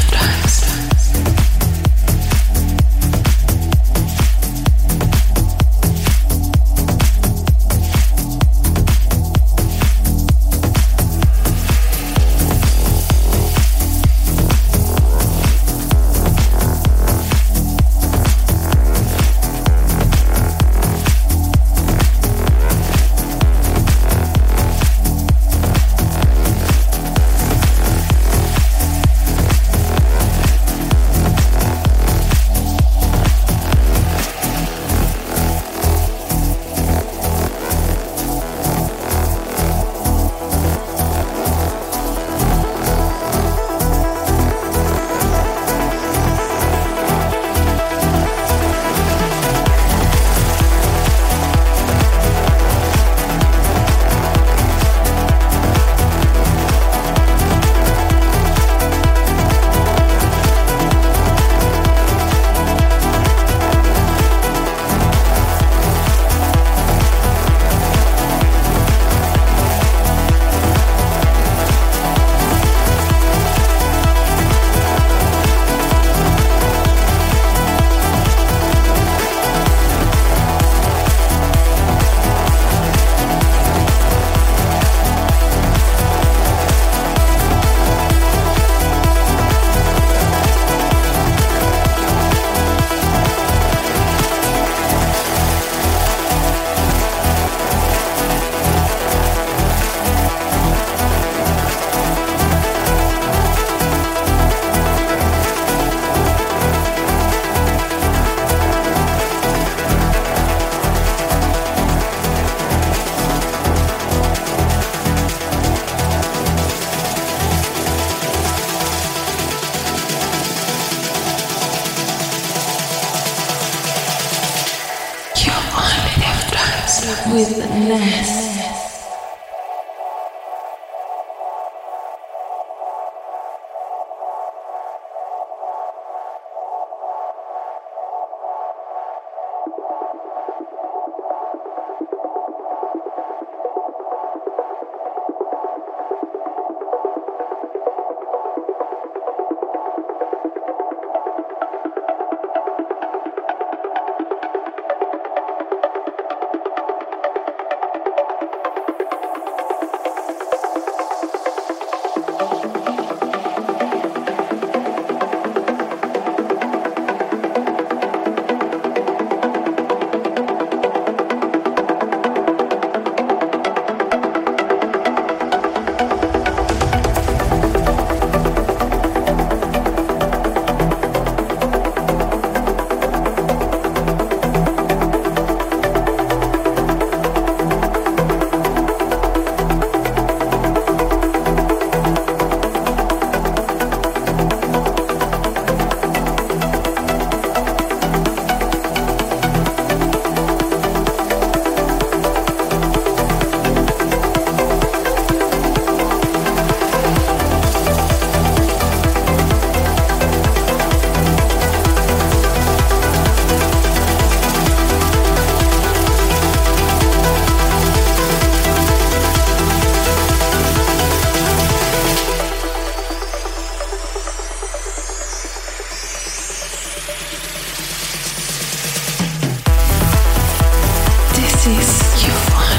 This 231.63 232.27
you 232.27 232.33
want. 232.55 232.70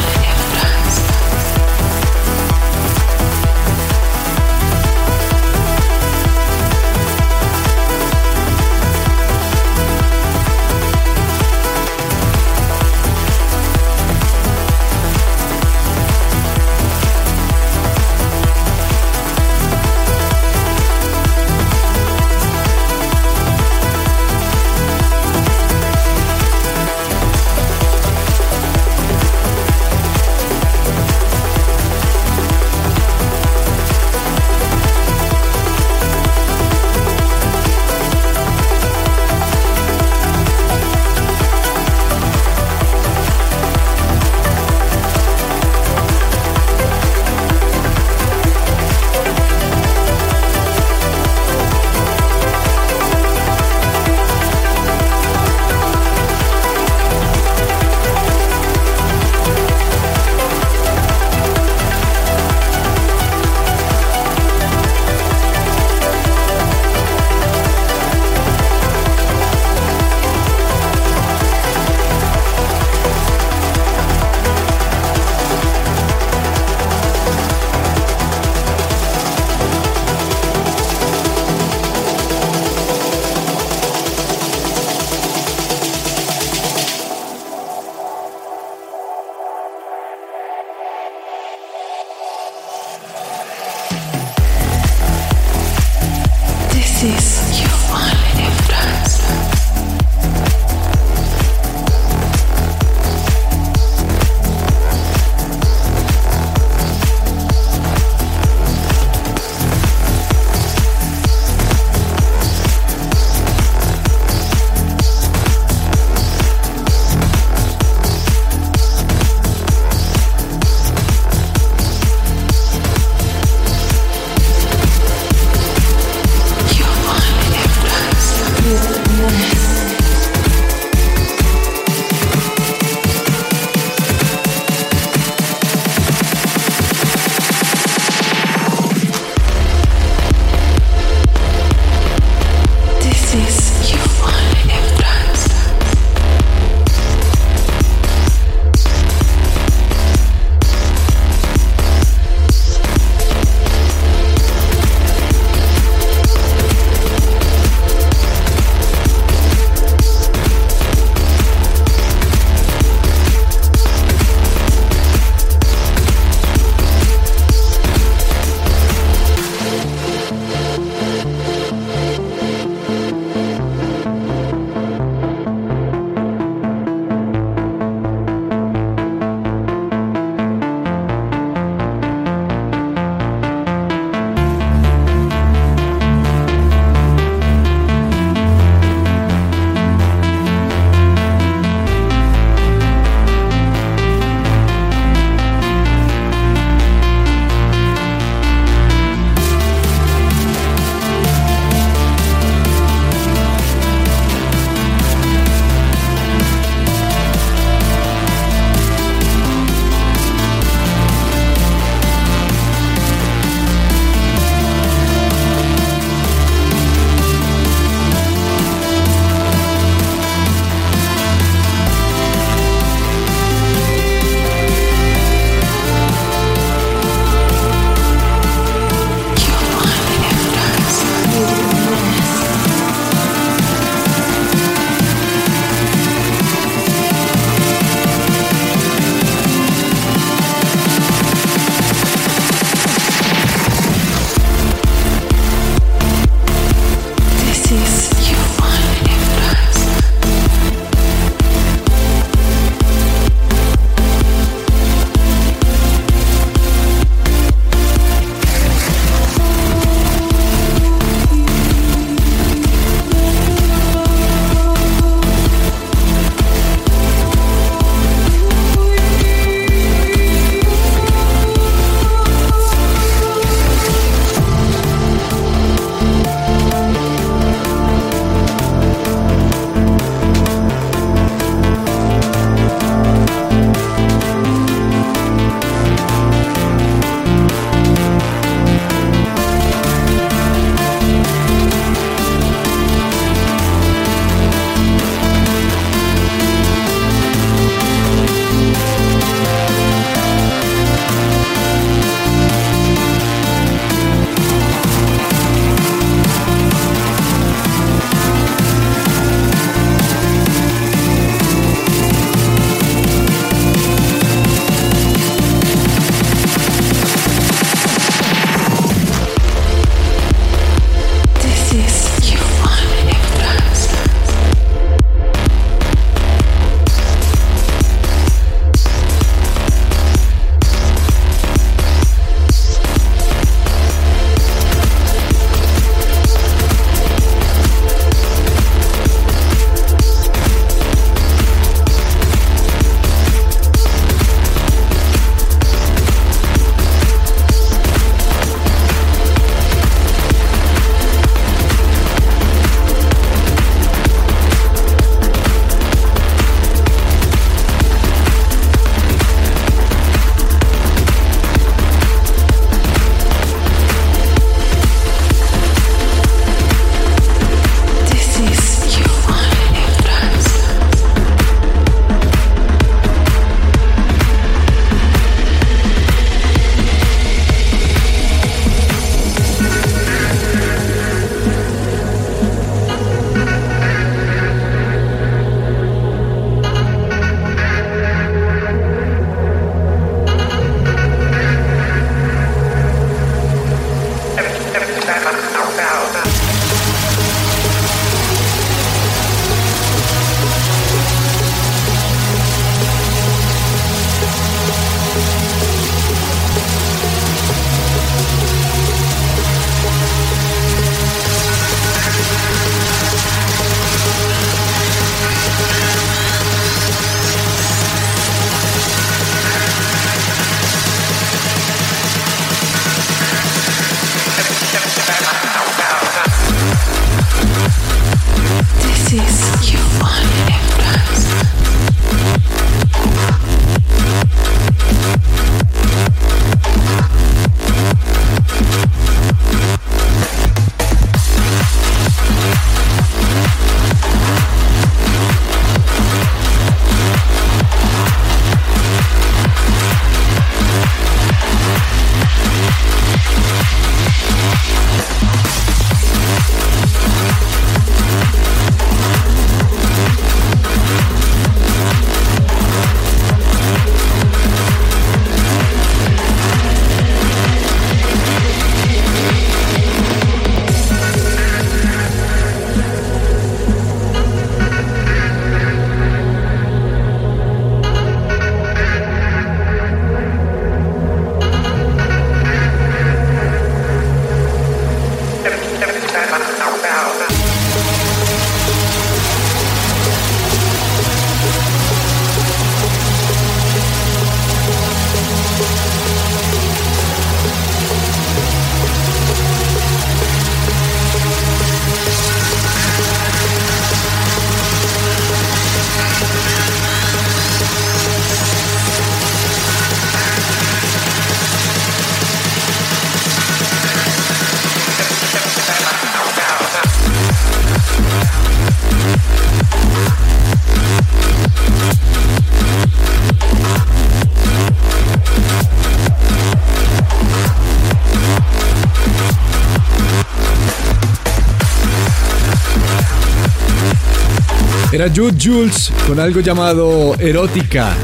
Era 535.01 535.11
Jude 535.11 535.35
Jules 535.43 535.91
con 536.05 536.19
algo 536.19 536.41
llamado 536.41 537.15
Erótica. 537.17 537.95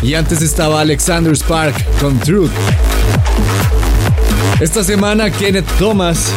Y 0.00 0.14
antes 0.14 0.40
estaba 0.40 0.80
Alexander 0.80 1.36
Spark 1.36 1.74
con 2.00 2.18
Truth. 2.18 2.50
Esta 4.58 4.82
semana 4.82 5.30
Kenneth 5.30 5.66
Thomas 5.78 6.32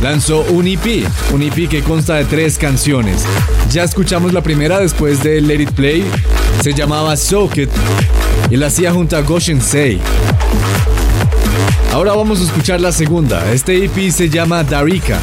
lanzó 0.00 0.42
un 0.42 0.68
EP, 0.68 1.04
un 1.32 1.42
EP 1.42 1.68
que 1.68 1.82
consta 1.82 2.14
de 2.14 2.24
tres 2.26 2.56
canciones. 2.56 3.24
Ya 3.72 3.82
escuchamos 3.82 4.32
la 4.32 4.42
primera 4.42 4.78
después 4.78 5.24
de 5.24 5.40
Let 5.40 5.60
It 5.60 5.72
Play, 5.72 6.04
se 6.62 6.72
llamaba 6.72 7.16
Soak 7.16 7.56
It 7.56 7.70
y 8.48 8.56
la 8.58 8.68
hacía 8.68 8.92
junto 8.92 9.16
a 9.16 9.22
Goshen 9.22 9.60
Say. 9.60 10.00
Ahora 11.92 12.12
vamos 12.14 12.40
a 12.40 12.44
escuchar 12.44 12.80
la 12.80 12.92
segunda. 12.92 13.52
Este 13.52 13.84
EP 13.84 14.12
se 14.12 14.28
llama 14.28 14.62
Darika. 14.62 15.18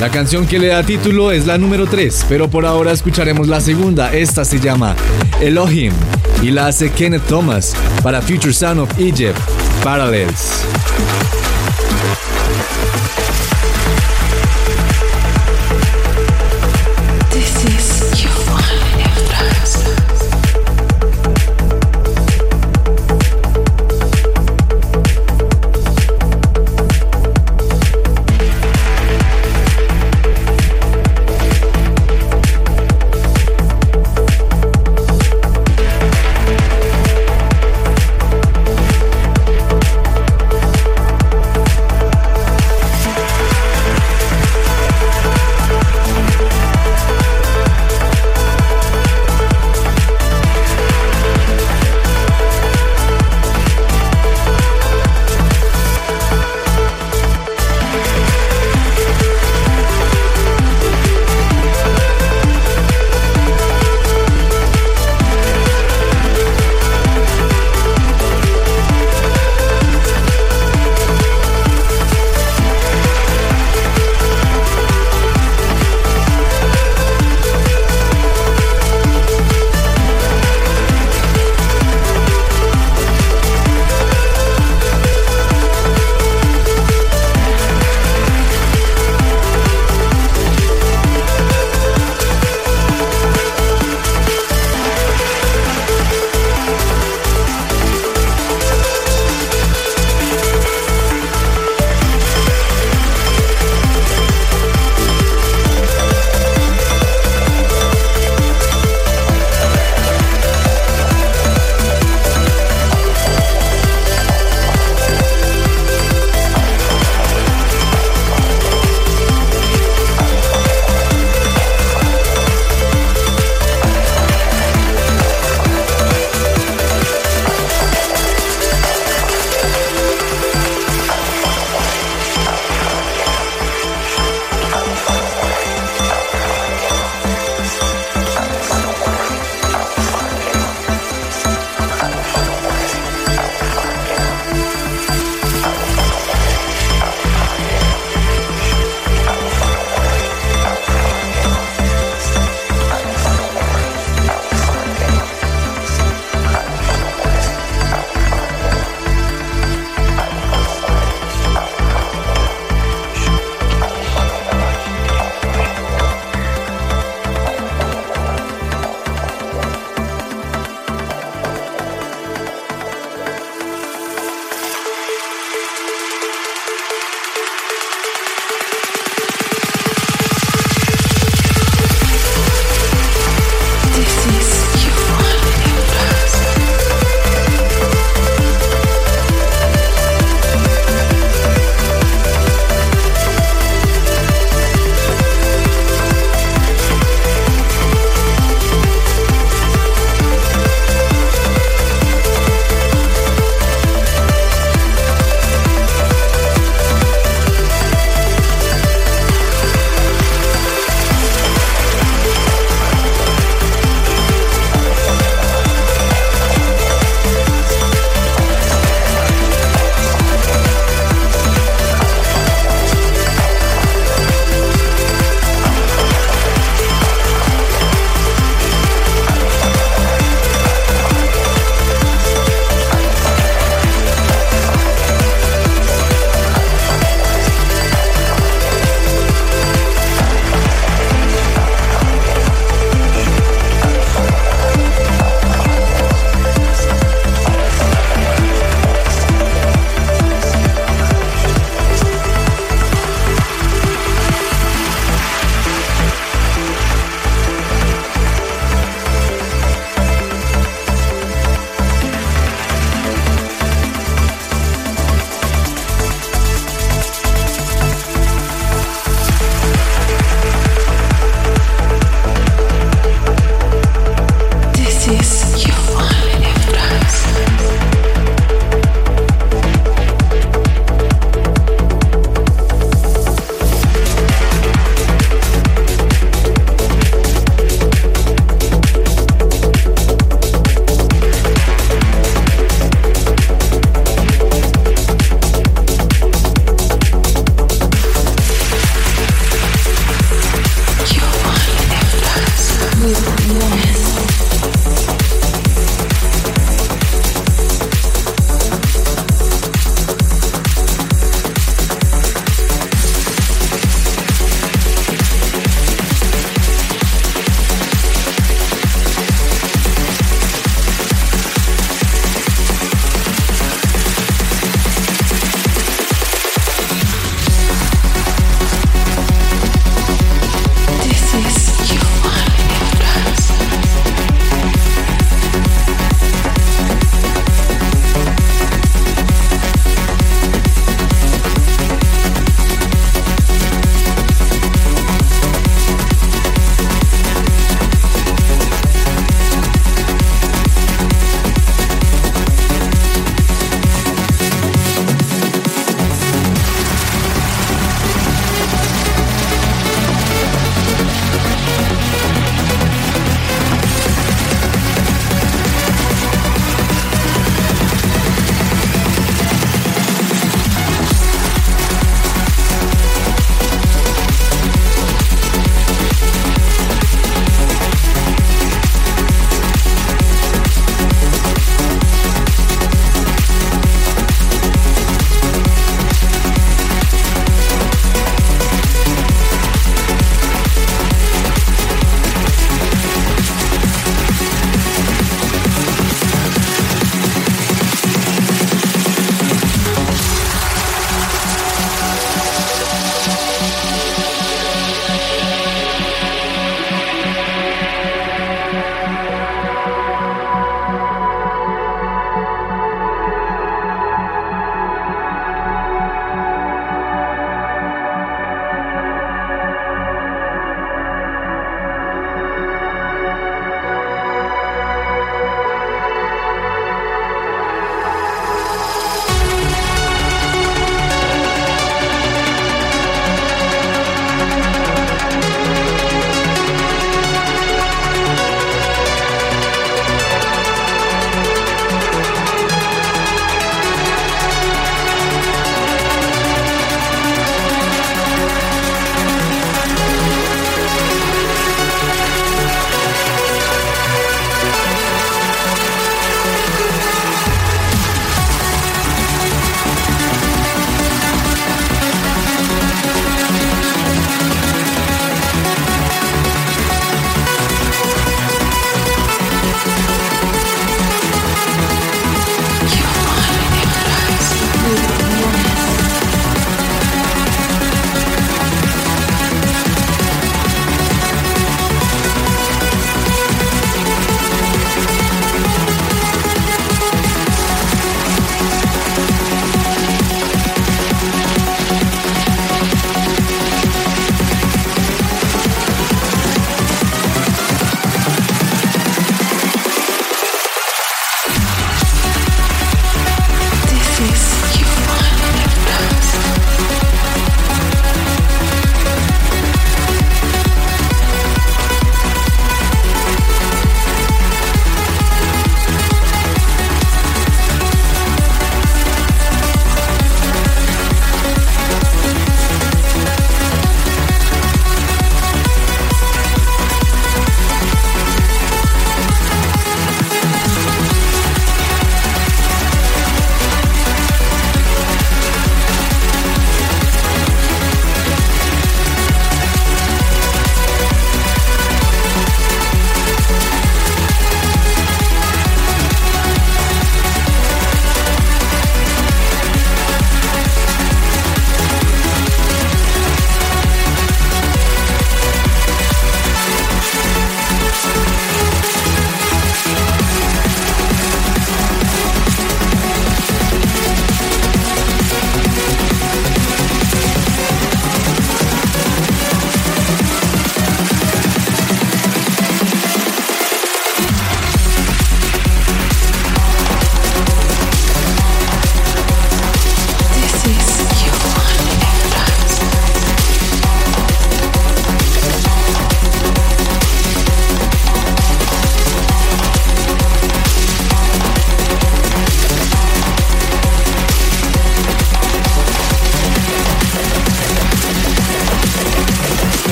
La 0.00 0.10
canción 0.10 0.46
que 0.46 0.58
le 0.58 0.68
da 0.68 0.82
título 0.82 1.30
es 1.30 1.46
la 1.46 1.58
número 1.58 1.86
3, 1.86 2.26
pero 2.28 2.48
por 2.48 2.66
ahora 2.66 2.92
escucharemos 2.92 3.48
la 3.48 3.60
segunda. 3.60 4.12
Esta 4.12 4.44
se 4.44 4.58
llama 4.58 4.96
Elohim 5.40 5.92
y 6.42 6.50
la 6.50 6.66
hace 6.66 6.90
Kenneth 6.90 7.26
Thomas 7.28 7.74
para 8.02 8.20
Future 8.20 8.52
Sound 8.52 8.80
of 8.80 8.98
Egypt, 8.98 9.38
Parallels. 9.82 10.62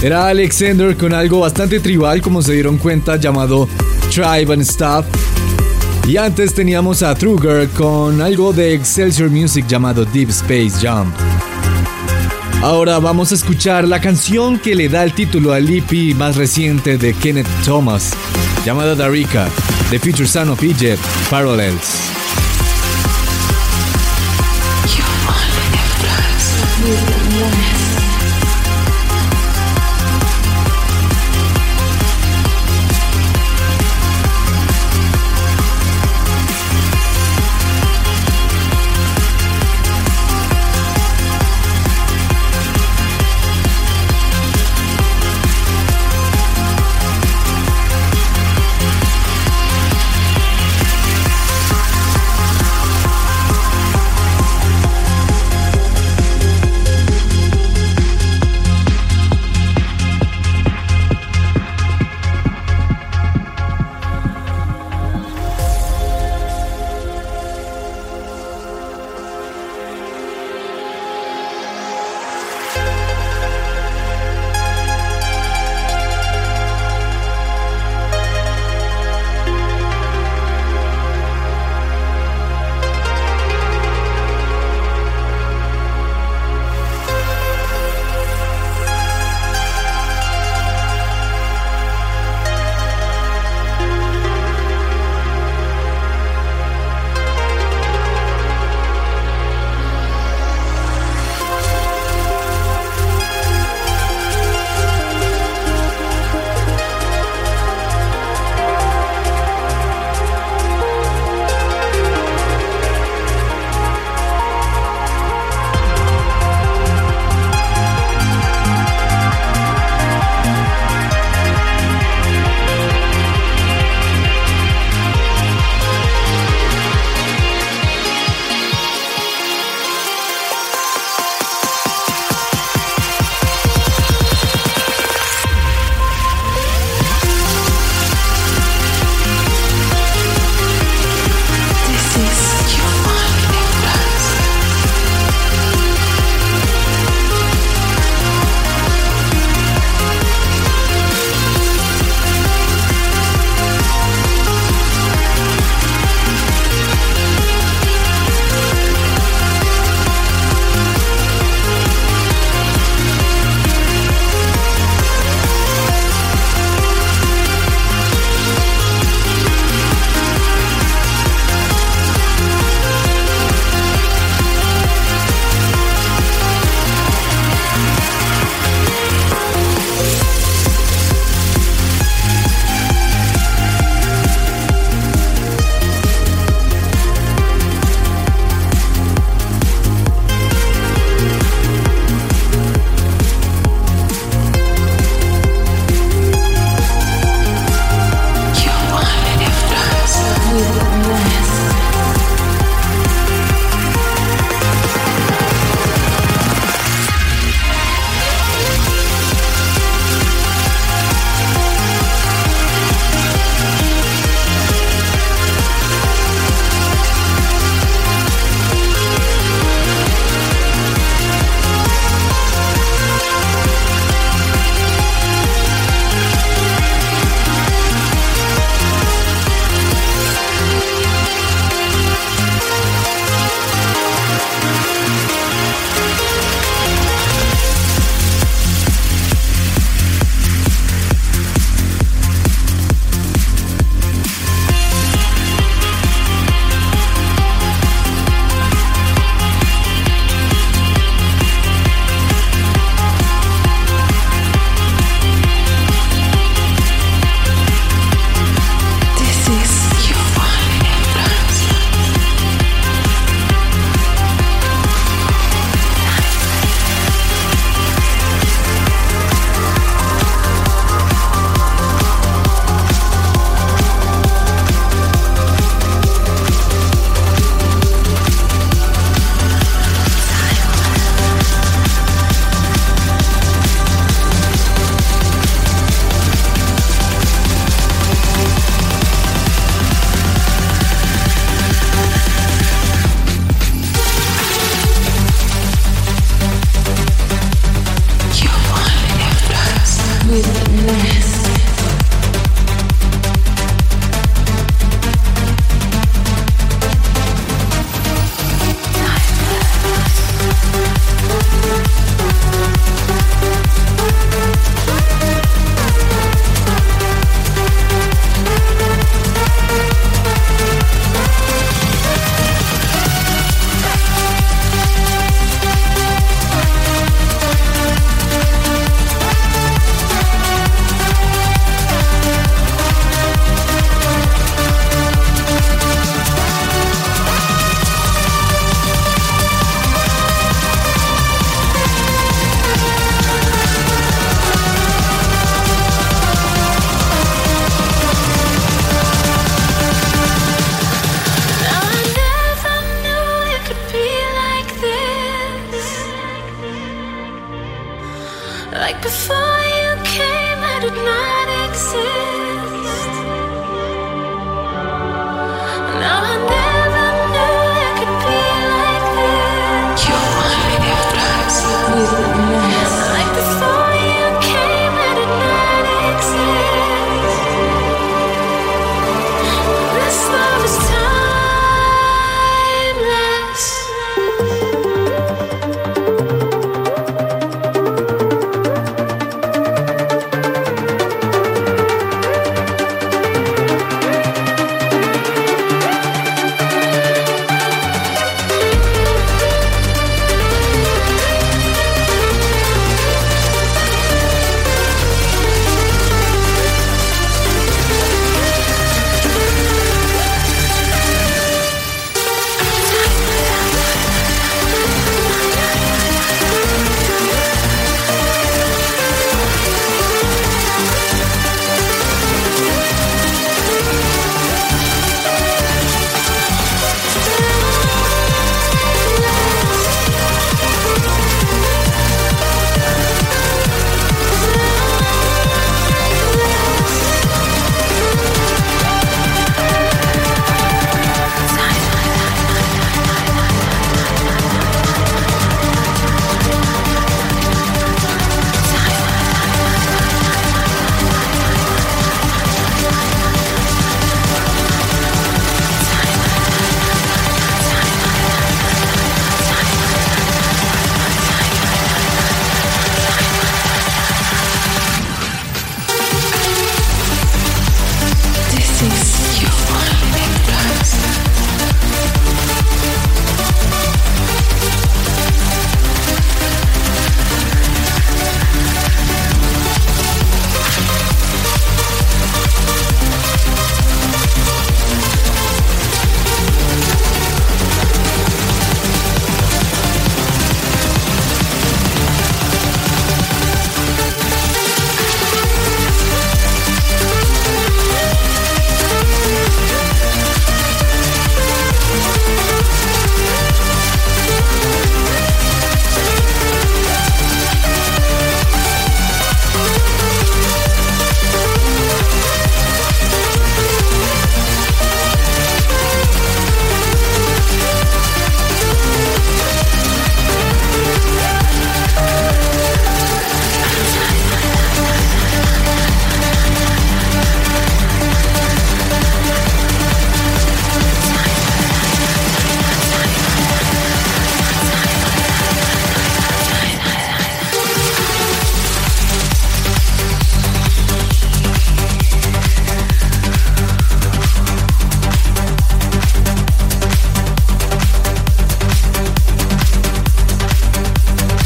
Era 0.00 0.28
Alexander 0.28 0.96
con 0.96 1.12
algo 1.12 1.40
bastante 1.40 1.80
tribal, 1.80 2.22
como 2.22 2.40
se 2.40 2.52
dieron 2.52 2.78
cuenta, 2.78 3.16
llamado 3.16 3.68
Tribe 4.10 4.54
and 4.54 4.62
Stuff. 4.62 5.06
Y 6.06 6.16
antes 6.16 6.54
teníamos 6.54 7.02
a 7.02 7.14
Truger 7.14 7.68
con 7.70 8.22
algo 8.22 8.52
de 8.52 8.74
Excelsior 8.74 9.28
Music 9.28 9.66
llamado 9.66 10.04
Deep 10.04 10.30
Space 10.30 10.74
Jump. 10.80 11.14
Ahora 12.62 12.98
vamos 12.98 13.32
a 13.32 13.34
escuchar 13.34 13.86
la 13.86 14.00
canción 14.00 14.58
que 14.58 14.74
le 14.74 14.88
da 14.88 15.02
el 15.04 15.12
título 15.12 15.52
al 15.52 15.68
EP 15.68 16.14
más 16.16 16.36
reciente 16.36 16.96
de 16.96 17.12
Kenneth 17.14 17.46
Thomas, 17.64 18.12
llamada 18.64 18.94
Darika, 18.94 19.48
The 19.90 19.98
Future 19.98 20.28
Son 20.28 20.48
of 20.48 20.62
Egypt, 20.62 21.02
Parallels. 21.28 22.17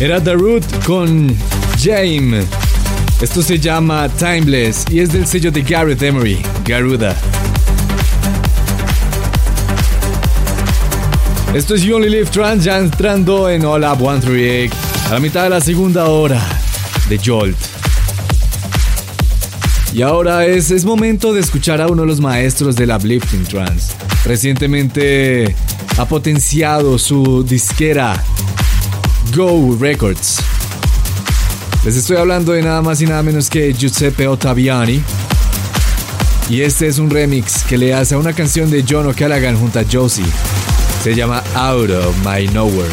Era 0.03 0.21
The 0.21 0.35
Root 0.35 0.65
con 0.85 1.33
Jaime. 1.81 2.43
Esto 3.21 3.41
se 3.41 3.57
llama 3.57 4.09
Timeless 4.09 4.85
y 4.91 4.99
es 4.99 5.13
del 5.13 5.29
sello 5.29 5.53
de 5.53 5.63
Gareth 5.63 6.03
Emery, 6.03 6.43
Garuda. 6.65 7.17
Esto 11.55 11.77
es 11.77 11.83
You 11.83 11.95
Only 11.95 12.11
Live 12.11 12.31
Trans, 12.33 12.65
ya 12.65 12.79
entrando 12.79 13.49
en 13.49 13.65
All 13.65 13.85
Up 13.85 13.99
138, 13.99 14.75
a 15.07 15.13
la 15.13 15.21
mitad 15.21 15.45
de 15.45 15.51
la 15.51 15.61
segunda 15.61 16.07
hora 16.07 16.43
de 17.09 17.21
Jolt. 17.25 17.57
Y 19.95 20.03
ahora 20.03 20.45
es, 20.47 20.73
es 20.73 20.85
momento 20.85 21.33
de 21.33 21.39
escuchar 21.39 21.81
a 21.81 21.87
uno 21.87 22.03
de 22.03 22.09
los 22.09 22.19
maestros 22.19 22.75
del 22.75 22.91
uplifting 22.91 23.45
trance. 23.45 23.95
Recientemente 24.25 25.55
ha 25.97 26.07
potenciado 26.07 26.99
su 26.99 27.45
disquera 27.45 28.21
Go 29.35 29.77
Records. 29.79 30.41
Les 31.85 31.97
estoy 31.97 32.19
hablando 32.19 32.53
de 32.53 32.63
nada 32.63 32.83
más 32.83 33.01
y 33.01 33.07
nada 33.07 33.23
menos 33.23 33.49
que 33.49 33.73
Giuseppe 33.73 34.27
Ottaviani. 34.27 35.03
Y 36.51 36.61
este 36.61 36.87
es 36.87 36.99
un 36.99 37.09
remix 37.09 37.63
que 37.63 37.79
le 37.79 37.95
hace 37.95 38.15
a 38.15 38.19
una 38.19 38.35
canción 38.35 38.71
de 38.71 38.85
John 38.87 39.07
O'Callaghan 39.07 39.57
junto 39.57 39.79
a 39.79 39.85
Josie. 39.91 40.25
Se 41.03 41.15
llama 41.15 41.43
Out 41.55 41.91
of 41.91 42.15
My 42.27 42.47
Nowhere. 42.49 42.91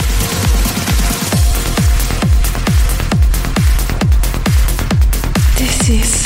This 5.57 5.89
is 5.89 6.18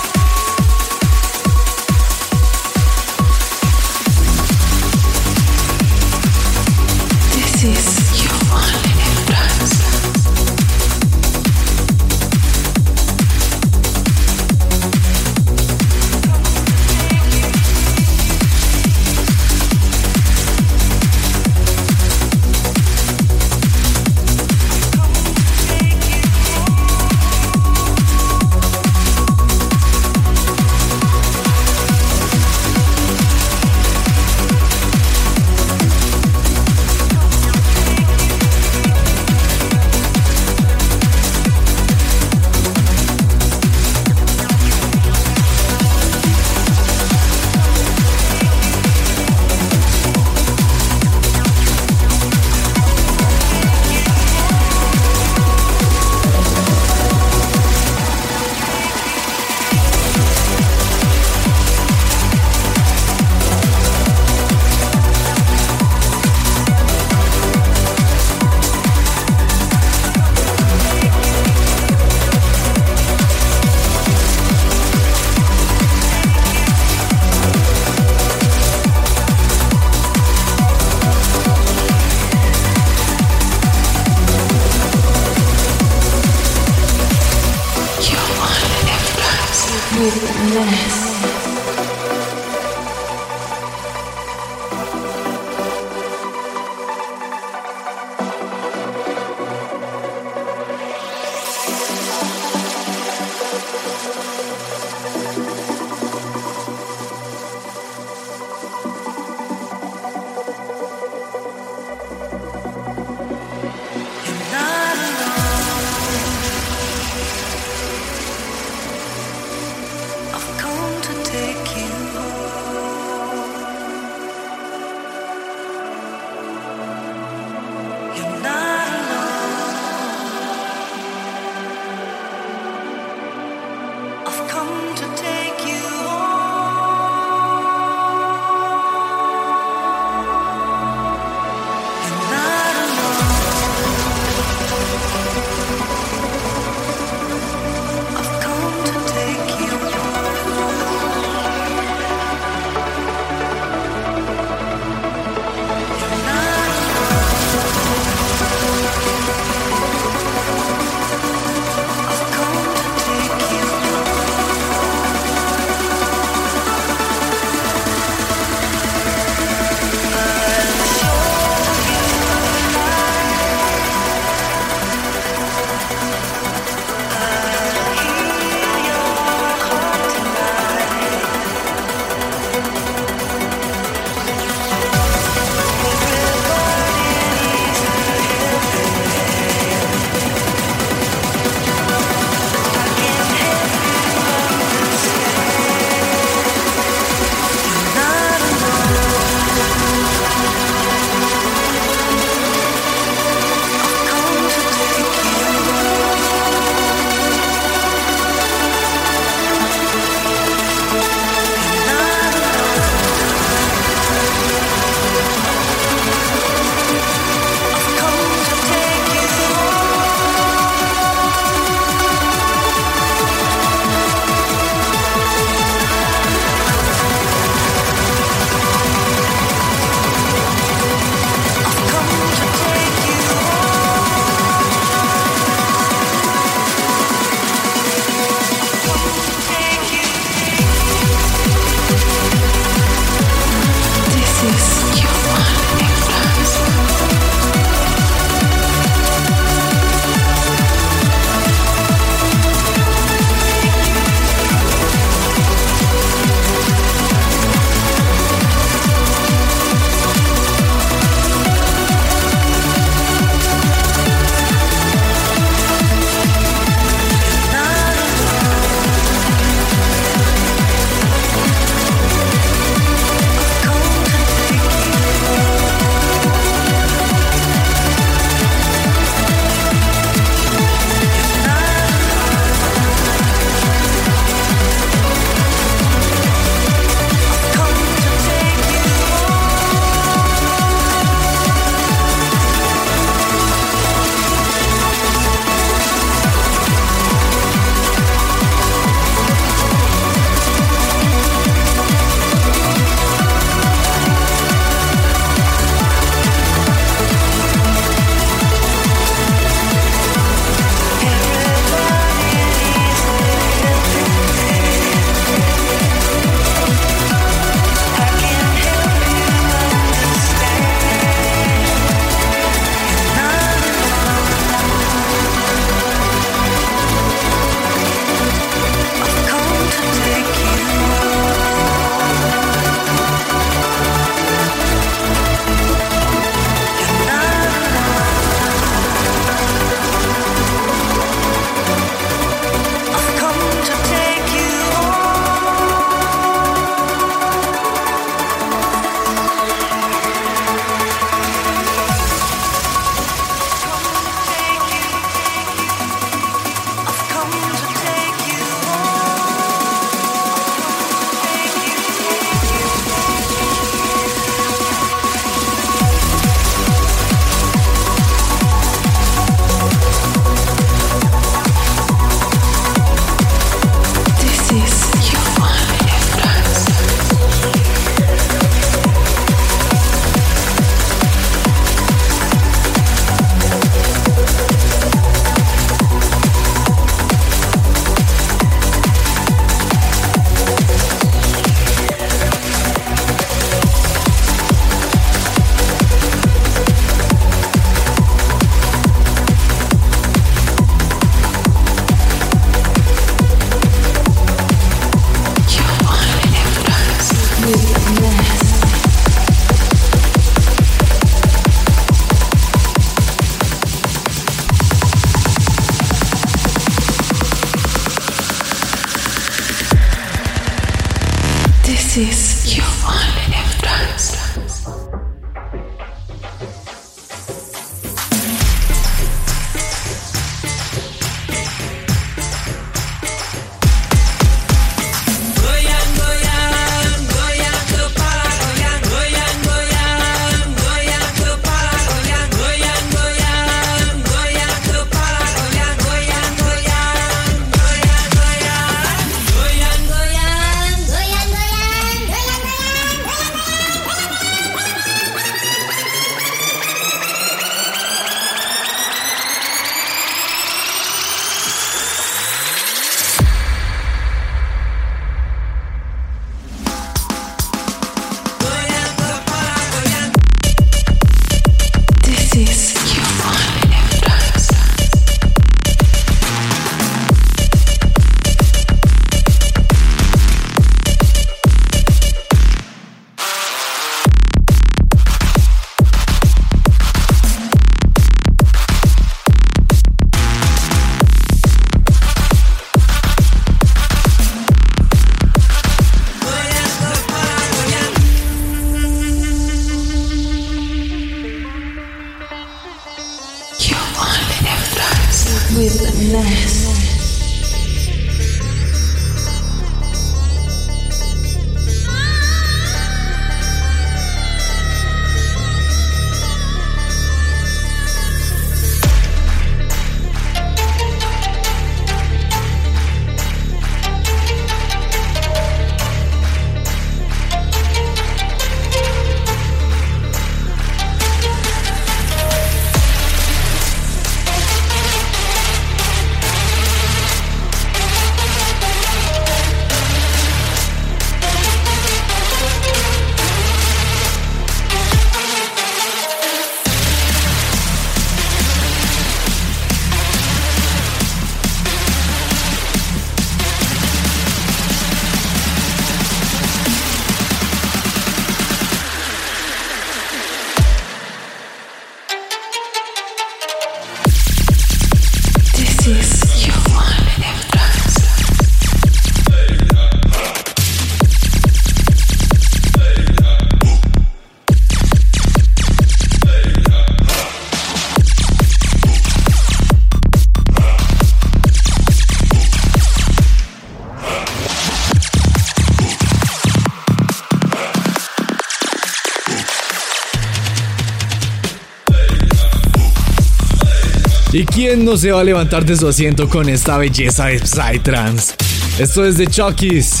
no 594.78 594.96
se 594.96 595.12
va 595.12 595.20
a 595.20 595.24
levantar 595.24 595.66
de 595.66 595.76
su 595.76 595.86
asiento 595.86 596.28
con 596.28 596.48
esta 596.48 596.78
belleza 596.78 597.26
de 597.26 597.38
Psytrance? 597.38 598.34
Esto 598.78 599.04
es 599.04 599.18
de 599.18 599.26
Chucky's. 599.26 600.00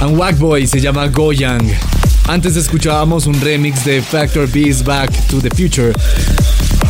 And 0.00 0.18
Wackboy 0.18 0.66
se 0.66 0.80
llama 0.80 1.06
Goyang. 1.06 1.64
Antes 2.26 2.56
escuchábamos 2.56 3.26
un 3.26 3.40
remix 3.40 3.84
de 3.84 4.02
Factor 4.02 4.48
B's 4.48 4.82
Back 4.82 5.10
to 5.28 5.40
the 5.40 5.50
Future 5.50 5.92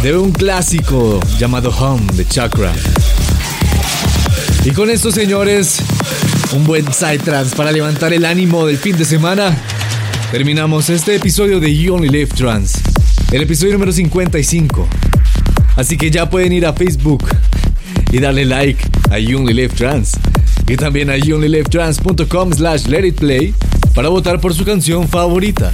de 0.03 0.17
un 0.17 0.33
clásico 0.33 1.21
llamado 1.39 1.71
Home 1.71 2.07
de 2.15 2.27
Chakra. 2.27 2.73
Y 4.65 4.71
con 4.71 4.89
esto, 4.89 5.13
señores, 5.13 5.79
un 6.53 6.65
buen 6.65 6.87
Psytrance 6.91 7.55
para 7.55 7.71
levantar 7.71 8.15
el 8.15 8.25
ánimo 8.25 8.67
del 8.67 8.79
fin 8.79 8.97
de 8.97 9.05
semana. 9.05 9.55
Terminamos 10.31 10.89
este 10.89 11.17
episodio 11.17 11.61
de 11.61 11.77
You 11.77 11.95
Only 11.95 12.09
Live 12.09 12.31
Trance, 12.35 12.79
el 13.31 13.43
episodio 13.43 13.75
número 13.75 13.93
55. 13.93 14.89
Así 15.77 15.97
que 15.97 16.11
ya 16.11 16.31
pueden 16.31 16.53
ir 16.53 16.67
a 16.67 16.73
Facebook 16.73 17.25
y 18.13 18.19
darle 18.19 18.45
like 18.45 18.83
a 19.11 19.19
You 19.19 19.39
Only 19.39 19.55
Live 19.55 19.75
Trance 19.75 20.19
y 20.69 20.77
también 20.77 21.11
a 21.11 21.17
youonlylivetrance.com 21.17 22.53
slash 22.53 22.87
let 22.87 23.07
it 23.07 23.19
play 23.19 23.55
para 23.95 24.09
votar 24.09 24.41
por 24.41 24.55
su 24.55 24.65
canción 24.65 25.09
favorita. 25.09 25.73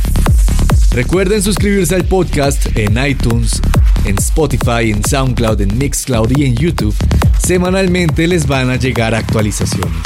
Recuerden 0.93 1.43
suscribirse 1.43 1.95
al 1.95 2.05
podcast 2.05 2.67
en 2.77 2.99
iTunes, 3.05 3.61
en 4.05 4.19
Spotify, 4.19 4.91
en 4.91 5.05
SoundCloud, 5.05 5.61
en 5.61 5.79
Mixcloud 5.79 6.37
y 6.37 6.45
en 6.45 6.57
YouTube. 6.57 6.95
Semanalmente 7.39 8.27
les 8.27 8.47
van 8.47 8.71
a 8.71 8.77
llegar 8.77 9.15
actualizaciones. 9.15 10.03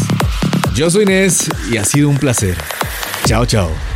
Yo 0.75 0.91
soy 0.91 1.07
Nes 1.07 1.49
y 1.73 1.79
ha 1.79 1.85
sido 1.85 2.11
un 2.11 2.19
placer. 2.19 2.57
Chao, 3.27 3.47
chao. 3.47 3.94